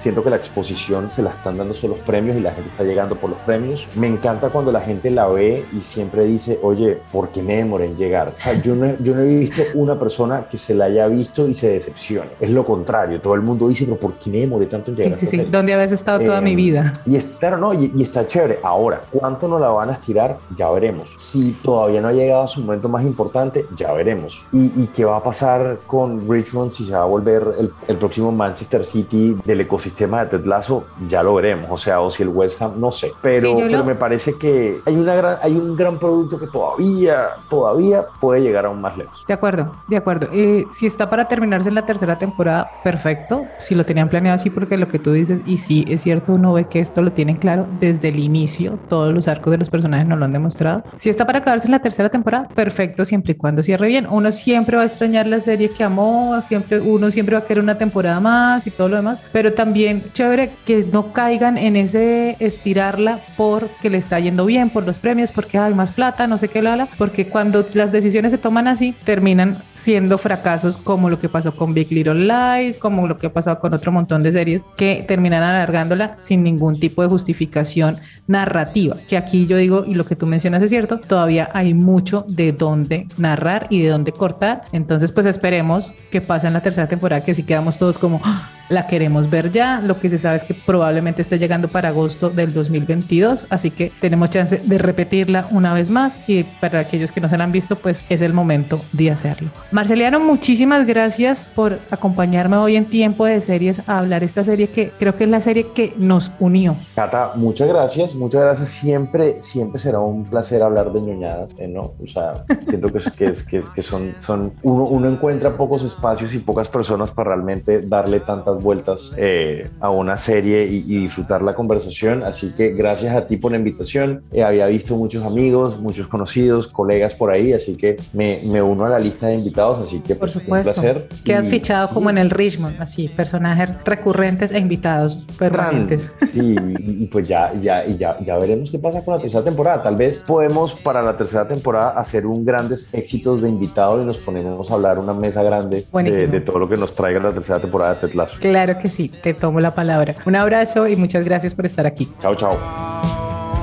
Siento 0.00 0.24
que 0.24 0.30
la 0.30 0.36
exposición 0.36 1.10
se 1.10 1.22
la 1.22 1.30
están 1.30 1.58
dando 1.58 1.74
solo 1.74 1.90
los 1.94 2.02
premios 2.04 2.36
y 2.36 2.40
la 2.40 2.52
gente 2.52 2.70
está 2.70 2.84
llegando 2.84 3.16
por 3.16 3.30
los 3.30 3.38
premios. 3.40 3.86
Me 3.96 4.06
encanta 4.06 4.48
cuando 4.48 4.70
la 4.72 4.80
gente 4.80 5.10
la 5.10 5.26
ve 5.28 5.64
y 5.76 5.80
siempre 5.80 6.24
dice, 6.24 6.58
oye, 6.62 6.98
¿por 7.12 7.28
qué 7.30 7.42
me 7.42 7.56
demoré 7.56 7.86
en 7.86 7.96
llegar? 7.96 8.28
O 8.28 8.40
sea, 8.40 8.54
yo 8.62 8.74
no, 8.76 8.96
yo 9.00 9.14
no 9.14 9.22
he 9.22 9.26
visto 9.36 9.62
una 9.74 9.98
persona 9.98 10.46
que 10.50 10.56
se 10.56 10.74
la 10.74 10.86
haya 10.86 11.06
visto 11.08 11.46
y 11.48 11.54
se 11.54 11.68
decepcione. 11.68 12.30
Es 12.40 12.48
lo 12.50 12.64
contrario. 12.64 13.20
Todo 13.20 13.34
el 13.34 13.42
mundo 13.42 13.68
dice, 13.68 13.84
pero 13.84 13.98
¿por 13.98 14.14
qué 14.14 14.30
me 14.30 14.38
demoré 14.38 14.66
tanto 14.66 14.90
en 14.90 14.96
llegar? 14.96 15.18
Sí, 15.18 15.26
sí, 15.26 15.36
sí. 15.36 15.44
¿Dónde 15.50 15.74
habías 15.74 15.92
estado 15.92 16.20
toda 16.20 16.38
Eh, 16.38 16.42
mi 16.42 16.54
vida? 16.56 16.92
Y 17.04 17.16
es, 17.16 17.26
claro, 17.38 17.58
no, 17.58 17.74
y, 17.74 17.92
y 17.94 18.02
está 18.02 18.26
chévere. 18.26 18.60
Ahora, 18.62 19.02
¿cuánto 19.10 19.48
nos 19.48 19.60
la 19.60 19.68
van 19.68 19.90
a 19.90 19.92
estirar? 19.92 20.38
Ya 20.56 20.70
veremos. 20.70 21.14
Si 21.18 21.52
todavía 21.62 22.00
no 22.00 22.08
ha 22.08 22.12
llegado 22.12 22.44
a 22.44 22.48
su 22.48 22.60
momento 22.62 22.88
más 22.88 23.02
importante, 23.02 23.66
ya 23.76 23.92
veremos. 23.92 24.44
¿Y, 24.52 24.82
y 24.82 24.86
qué 24.94 25.04
va 25.04 25.16
a 25.16 25.22
pasar 25.22 25.80
con 25.86 26.26
Richmond 26.30 26.72
si 26.72 26.86
se 26.86 26.92
va 26.92 27.02
a 27.02 27.06
volver 27.06 27.42
el, 27.58 27.70
el 27.88 27.96
próximo 27.96 28.32
Manchester 28.32 28.84
City 28.86 29.36
del 29.44 29.60
ecosistema 29.60 29.89
de 29.94 30.26
Ted 30.26 30.44
Lasso? 30.46 30.84
Ya 31.08 31.22
lo 31.22 31.34
veremos. 31.34 31.68
O 31.70 31.76
sea, 31.76 32.00
o 32.00 32.10
si 32.10 32.22
el 32.22 32.28
West 32.30 32.60
Ham, 32.62 32.72
no 32.80 32.90
sé. 32.90 33.12
Pero, 33.22 33.48
Sí, 33.50 33.54
pero 33.62 33.78
lo- 33.78 33.84
me 33.84 33.94
parece 33.94 34.34
que 34.38 34.80
hay, 34.86 34.94
una 34.96 35.14
gran, 35.14 35.36
hay 35.42 35.52
un 35.56 35.76
gran 35.76 35.98
producto 35.98 36.38
que 36.38 36.46
todavía, 36.46 37.28
todavía 37.48 38.04
puede 38.20 38.40
llegar 38.42 38.66
aún 38.66 38.80
más 38.80 38.96
lejos. 38.96 39.24
De 39.26 39.34
acuerdo, 39.34 39.72
de 39.88 39.96
acuerdo. 39.96 40.28
Eh, 40.32 40.64
si 40.70 40.86
está 40.86 41.08
para 41.10 41.26
terminarse 41.28 41.68
en 41.68 41.74
la 41.74 41.86
tercera 41.86 42.16
temporada, 42.16 42.70
perfecto. 42.84 43.44
Si 43.58 43.74
lo 43.74 43.84
tenían 43.84 44.08
planeado 44.08 44.34
así, 44.36 44.50
porque 44.50 44.76
lo 44.76 44.88
que 44.88 44.98
tú 44.98 45.12
dices, 45.12 45.42
y 45.46 45.58
sí, 45.58 45.84
es 45.88 46.02
cierto, 46.02 46.32
uno 46.34 46.52
ve 46.52 46.66
que 46.66 46.80
esto 46.80 47.02
lo 47.02 47.12
tienen 47.12 47.36
claro 47.36 47.66
desde 47.80 48.08
el 48.08 48.18
inicio, 48.18 48.78
todos 48.88 49.12
los 49.12 49.28
arcos 49.28 49.50
de 49.52 49.58
los 49.58 49.70
personajes 49.70 50.06
nos 50.06 50.18
lo 50.18 50.24
han 50.24 50.32
demostrado. 50.32 50.82
Si 50.96 51.08
está 51.10 51.26
para 51.26 51.38
acabarse 51.40 51.66
en 51.66 51.72
la 51.72 51.80
tercera 51.80 52.08
temporada, 52.08 52.48
perfecto, 52.54 53.04
siempre 53.04 53.32
y 53.32 53.34
cuando 53.36 53.62
cierre 53.62 53.88
bien. 53.88 54.06
Uno 54.10 54.32
siempre 54.32 54.76
va 54.76 54.82
a 54.82 54.86
extrañar 54.86 55.26
la 55.26 55.40
serie 55.40 55.70
que 55.70 55.82
amó, 55.84 56.40
siempre, 56.42 56.80
uno 56.80 57.10
siempre 57.10 57.34
va 57.36 57.40
a 57.42 57.44
querer 57.44 57.62
una 57.62 57.76
temporada 57.78 58.20
más 58.20 58.66
y 58.66 58.70
todo 58.70 58.88
lo 58.88 58.96
demás, 58.96 59.20
pero 59.32 59.52
también 59.52 59.79
chévere 60.12 60.52
que 60.64 60.84
no 60.84 61.12
caigan 61.12 61.58
en 61.58 61.76
ese 61.76 62.36
estirarla 62.40 63.20
porque 63.36 63.90
le 63.90 63.98
está 63.98 64.18
yendo 64.18 64.46
bien, 64.46 64.70
por 64.70 64.84
los 64.84 64.98
premios, 64.98 65.32
porque 65.32 65.58
hay 65.58 65.74
más 65.74 65.92
plata, 65.92 66.26
no 66.26 66.38
sé 66.38 66.48
qué, 66.48 66.62
la, 66.62 66.76
la, 66.76 66.86
porque 66.98 67.28
cuando 67.28 67.64
las 67.74 67.92
decisiones 67.92 68.32
se 68.32 68.38
toman 68.38 68.68
así, 68.68 68.94
terminan 69.04 69.58
siendo 69.72 70.18
fracasos 70.18 70.76
como 70.76 71.10
lo 71.10 71.18
que 71.18 71.28
pasó 71.28 71.54
con 71.54 71.74
Big 71.74 71.90
Little 71.90 72.26
Lies, 72.26 72.78
como 72.78 73.06
lo 73.06 73.18
que 73.18 73.28
ha 73.28 73.32
pasado 73.32 73.60
con 73.60 73.74
otro 73.74 73.92
montón 73.92 74.22
de 74.22 74.32
series 74.32 74.62
que 74.76 75.04
terminan 75.06 75.42
alargándola 75.42 76.16
sin 76.18 76.42
ningún 76.42 76.78
tipo 76.78 77.02
de 77.02 77.08
justificación 77.08 77.98
narrativa, 78.26 78.96
que 79.08 79.16
aquí 79.16 79.46
yo 79.46 79.56
digo, 79.56 79.84
y 79.86 79.94
lo 79.94 80.04
que 80.04 80.16
tú 80.16 80.26
mencionas 80.26 80.62
es 80.62 80.70
cierto, 80.70 80.98
todavía 81.00 81.50
hay 81.52 81.74
mucho 81.74 82.24
de 82.28 82.52
dónde 82.52 83.08
narrar 83.16 83.66
y 83.70 83.82
de 83.82 83.88
dónde 83.88 84.12
cortar, 84.12 84.62
entonces 84.72 85.12
pues 85.12 85.26
esperemos 85.26 85.92
que 86.10 86.20
pase 86.20 86.46
en 86.46 86.52
la 86.52 86.60
tercera 86.60 86.88
temporada, 86.88 87.24
que 87.24 87.34
si 87.34 87.42
quedamos 87.42 87.78
todos 87.78 87.98
como, 87.98 88.20
"Ah, 88.24 88.48
la 88.70 88.86
queremos 88.86 89.28
ver 89.28 89.50
ya, 89.50 89.80
lo 89.80 89.98
que 89.98 90.08
se 90.08 90.16
sabe 90.16 90.36
es 90.36 90.44
que 90.44 90.54
probablemente 90.54 91.20
esté 91.20 91.38
llegando 91.38 91.68
para 91.68 91.88
agosto 91.88 92.30
del 92.30 92.52
2022, 92.52 93.46
así 93.50 93.72
que 93.72 93.92
tenemos 94.00 94.30
chance 94.30 94.62
de 94.64 94.78
repetirla 94.78 95.48
una 95.50 95.74
vez 95.74 95.90
más 95.90 96.18
y 96.28 96.44
para 96.44 96.78
aquellos 96.78 97.10
que 97.10 97.20
no 97.20 97.28
se 97.28 97.36
la 97.36 97.44
han 97.44 97.52
visto, 97.52 97.74
pues 97.74 98.04
es 98.08 98.22
el 98.22 98.32
momento 98.32 98.80
de 98.92 99.10
hacerlo. 99.10 99.50
Marceliano, 99.72 100.20
muchísimas 100.20 100.86
gracias 100.86 101.50
por 101.52 101.80
acompañarme 101.90 102.56
hoy 102.56 102.76
en 102.76 102.88
Tiempo 102.88 103.26
de 103.26 103.40
Series 103.40 103.82
a 103.88 103.98
hablar 103.98 104.22
esta 104.22 104.44
serie 104.44 104.68
que 104.68 104.92
creo 104.98 105.16
que 105.16 105.24
es 105.24 105.30
la 105.30 105.40
serie 105.40 105.66
que 105.74 105.92
nos 105.96 106.30
unió. 106.38 106.76
Cata, 106.94 107.32
muchas 107.34 107.68
gracias, 107.68 108.14
muchas 108.14 108.42
gracias. 108.42 108.68
Siempre, 108.68 109.38
siempre 109.40 109.80
será 109.80 109.98
un 109.98 110.24
placer 110.24 110.62
hablar 110.62 110.92
de 110.92 111.00
ñoñadas, 111.00 111.56
eh, 111.58 111.66
¿no? 111.66 111.94
O 112.00 112.06
sea, 112.06 112.44
siento 112.68 112.92
que, 112.92 113.00
que, 113.18 113.32
que, 113.48 113.64
que 113.74 113.82
son, 113.82 114.14
son 114.18 114.52
uno, 114.62 114.84
uno 114.84 115.08
encuentra 115.08 115.50
pocos 115.50 115.82
espacios 115.82 116.32
y 116.34 116.38
pocas 116.38 116.68
personas 116.68 117.10
para 117.10 117.30
realmente 117.30 117.82
darle 117.82 118.20
tantas 118.20 118.59
vueltas 118.60 119.12
eh, 119.16 119.68
a 119.80 119.90
una 119.90 120.16
serie 120.16 120.66
y, 120.66 120.76
y 120.86 121.02
disfrutar 121.02 121.42
la 121.42 121.54
conversación. 121.54 122.22
Así 122.22 122.52
que 122.54 122.70
gracias 122.70 123.14
a 123.16 123.26
ti 123.26 123.36
por 123.36 123.52
la 123.52 123.58
invitación. 123.58 124.22
Eh, 124.32 124.42
había 124.42 124.66
visto 124.66 124.96
muchos 124.96 125.24
amigos, 125.24 125.78
muchos 125.80 126.06
conocidos, 126.06 126.66
colegas 126.68 127.14
por 127.14 127.30
ahí, 127.30 127.52
así 127.52 127.76
que 127.76 127.96
me, 128.12 128.40
me 128.46 128.60
uno 128.62 128.84
a 128.84 128.88
la 128.88 128.98
lista 128.98 129.26
de 129.28 129.34
invitados, 129.34 129.78
así 129.80 130.00
que 130.00 130.14
Por 130.14 130.20
pues, 130.28 130.36
un 130.36 130.42
supuesto. 130.42 130.72
placer. 130.74 131.08
Quedas 131.24 131.46
Y- 131.46 131.50
fichado 131.50 131.88
sí. 131.88 131.94
como 131.94 132.10
en 132.10 132.18
el 132.18 132.30
Richmond, 132.30 132.80
así, 132.80 133.08
personajes 133.08 133.70
recurrentes 133.84 134.52
e 134.52 134.58
invitados 134.58 135.24
permanentes. 135.38 136.12
Sí, 136.32 136.56
y, 136.78 137.04
y 137.04 137.06
pues 137.06 137.26
ya, 137.28 137.52
ya, 137.54 137.86
ya, 137.86 138.18
ya 138.20 138.36
veremos 138.38 138.70
qué 138.70 138.78
pasa 138.78 139.04
con 139.04 139.14
la 139.14 139.20
tercera 139.20 139.42
temporada. 139.42 139.82
Tal 139.82 139.96
vez 139.96 140.18
podemos 140.26 140.74
para 140.74 141.02
la 141.02 141.16
tercera 141.16 141.46
temporada 141.48 141.90
hacer 141.98 142.26
un 142.26 142.44
grandes 142.44 142.88
éxitos 142.92 143.42
de 143.42 143.48
invitados 143.48 144.02
y 144.02 144.06
nos 144.06 144.18
ponemos 144.18 144.70
a 144.70 144.74
hablar 144.74 144.98
una 144.98 145.12
mesa 145.12 145.42
grande 145.42 145.86
de, 145.92 146.26
de 146.26 146.40
todo 146.40 146.58
lo 146.58 146.68
que 146.68 146.76
nos 146.76 146.92
traiga 146.94 147.20
la 147.20 147.32
tercera 147.32 147.60
temporada 147.60 147.94
de. 147.94 148.10
Qué 148.40 148.49
Claro 148.50 148.80
que 148.80 148.90
sí, 148.90 149.08
te 149.08 149.32
tomo 149.32 149.60
la 149.60 149.76
palabra. 149.76 150.16
Un 150.26 150.34
abrazo 150.34 150.88
y 150.88 150.96
muchas 150.96 151.24
gracias 151.24 151.54
por 151.54 151.66
estar 151.66 151.86
aquí. 151.86 152.08
Chao, 152.20 152.34
chao. 152.34 152.58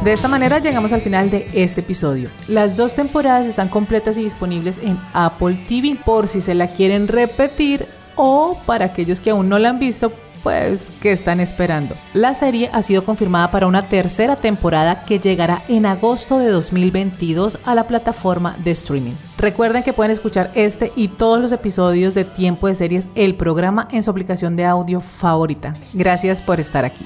De 0.06 0.14
esta 0.14 0.30
manera 0.30 0.60
llegamos 0.60 0.94
al 0.94 1.02
final 1.02 1.30
de 1.30 1.50
este 1.54 1.82
episodio. 1.82 2.30
Las 2.48 2.78
dos 2.78 2.96
temporadas 2.96 3.48
están 3.48 3.68
completas 3.68 4.18
y 4.18 4.24
disponibles 4.24 4.78
en 4.78 4.98
Apple 5.12 5.60
TV 5.68 5.98
por 6.06 6.30
si 6.30 6.40
se 6.40 6.56
la 6.56 6.68
quieren 6.68 7.10
repetir 7.10 7.86
o 8.16 8.58
para 8.66 8.86
aquellos 8.86 9.20
que 9.20 9.32
aún 9.32 9.50
no 9.50 9.60
la 9.60 9.70
han 9.70 9.80
visto 9.80 10.14
pues, 10.44 10.92
¿qué 11.02 11.12
están 11.12 11.40
esperando? 11.40 11.96
La 12.14 12.34
serie 12.34 12.70
ha 12.74 12.82
sido 12.82 13.04
confirmada 13.04 13.52
para 13.52 13.68
una 13.68 13.82
tercera 13.82 14.36
temporada 14.36 15.04
que 15.04 15.20
llegará 15.20 15.62
en 15.68 15.86
agosto 15.86 16.40
de 16.40 16.50
2022 16.50 17.60
a 17.66 17.76
la 17.76 17.88
plataforma 17.88 18.58
de 18.64 18.72
streaming. 18.72 19.14
Recuerden 19.38 19.84
que 19.84 19.94
pueden 19.94 20.12
escuchar 20.12 20.52
este 20.56 20.92
y 20.96 21.10
todos 21.10 21.42
los 21.42 21.52
episodios 21.52 22.14
de 22.14 22.26
Tiempo 22.26 22.68
de 22.68 22.76
Series, 22.76 23.10
el 23.16 23.36
programa 23.36 23.88
en 23.92 24.04
su 24.04 24.12
aplicación 24.12 24.56
de 24.56 24.66
audio 24.66 25.02
favorita. 25.02 25.74
Gracias 25.94 26.42
por 26.42 26.60
estar 26.60 26.86
aquí. 26.86 27.06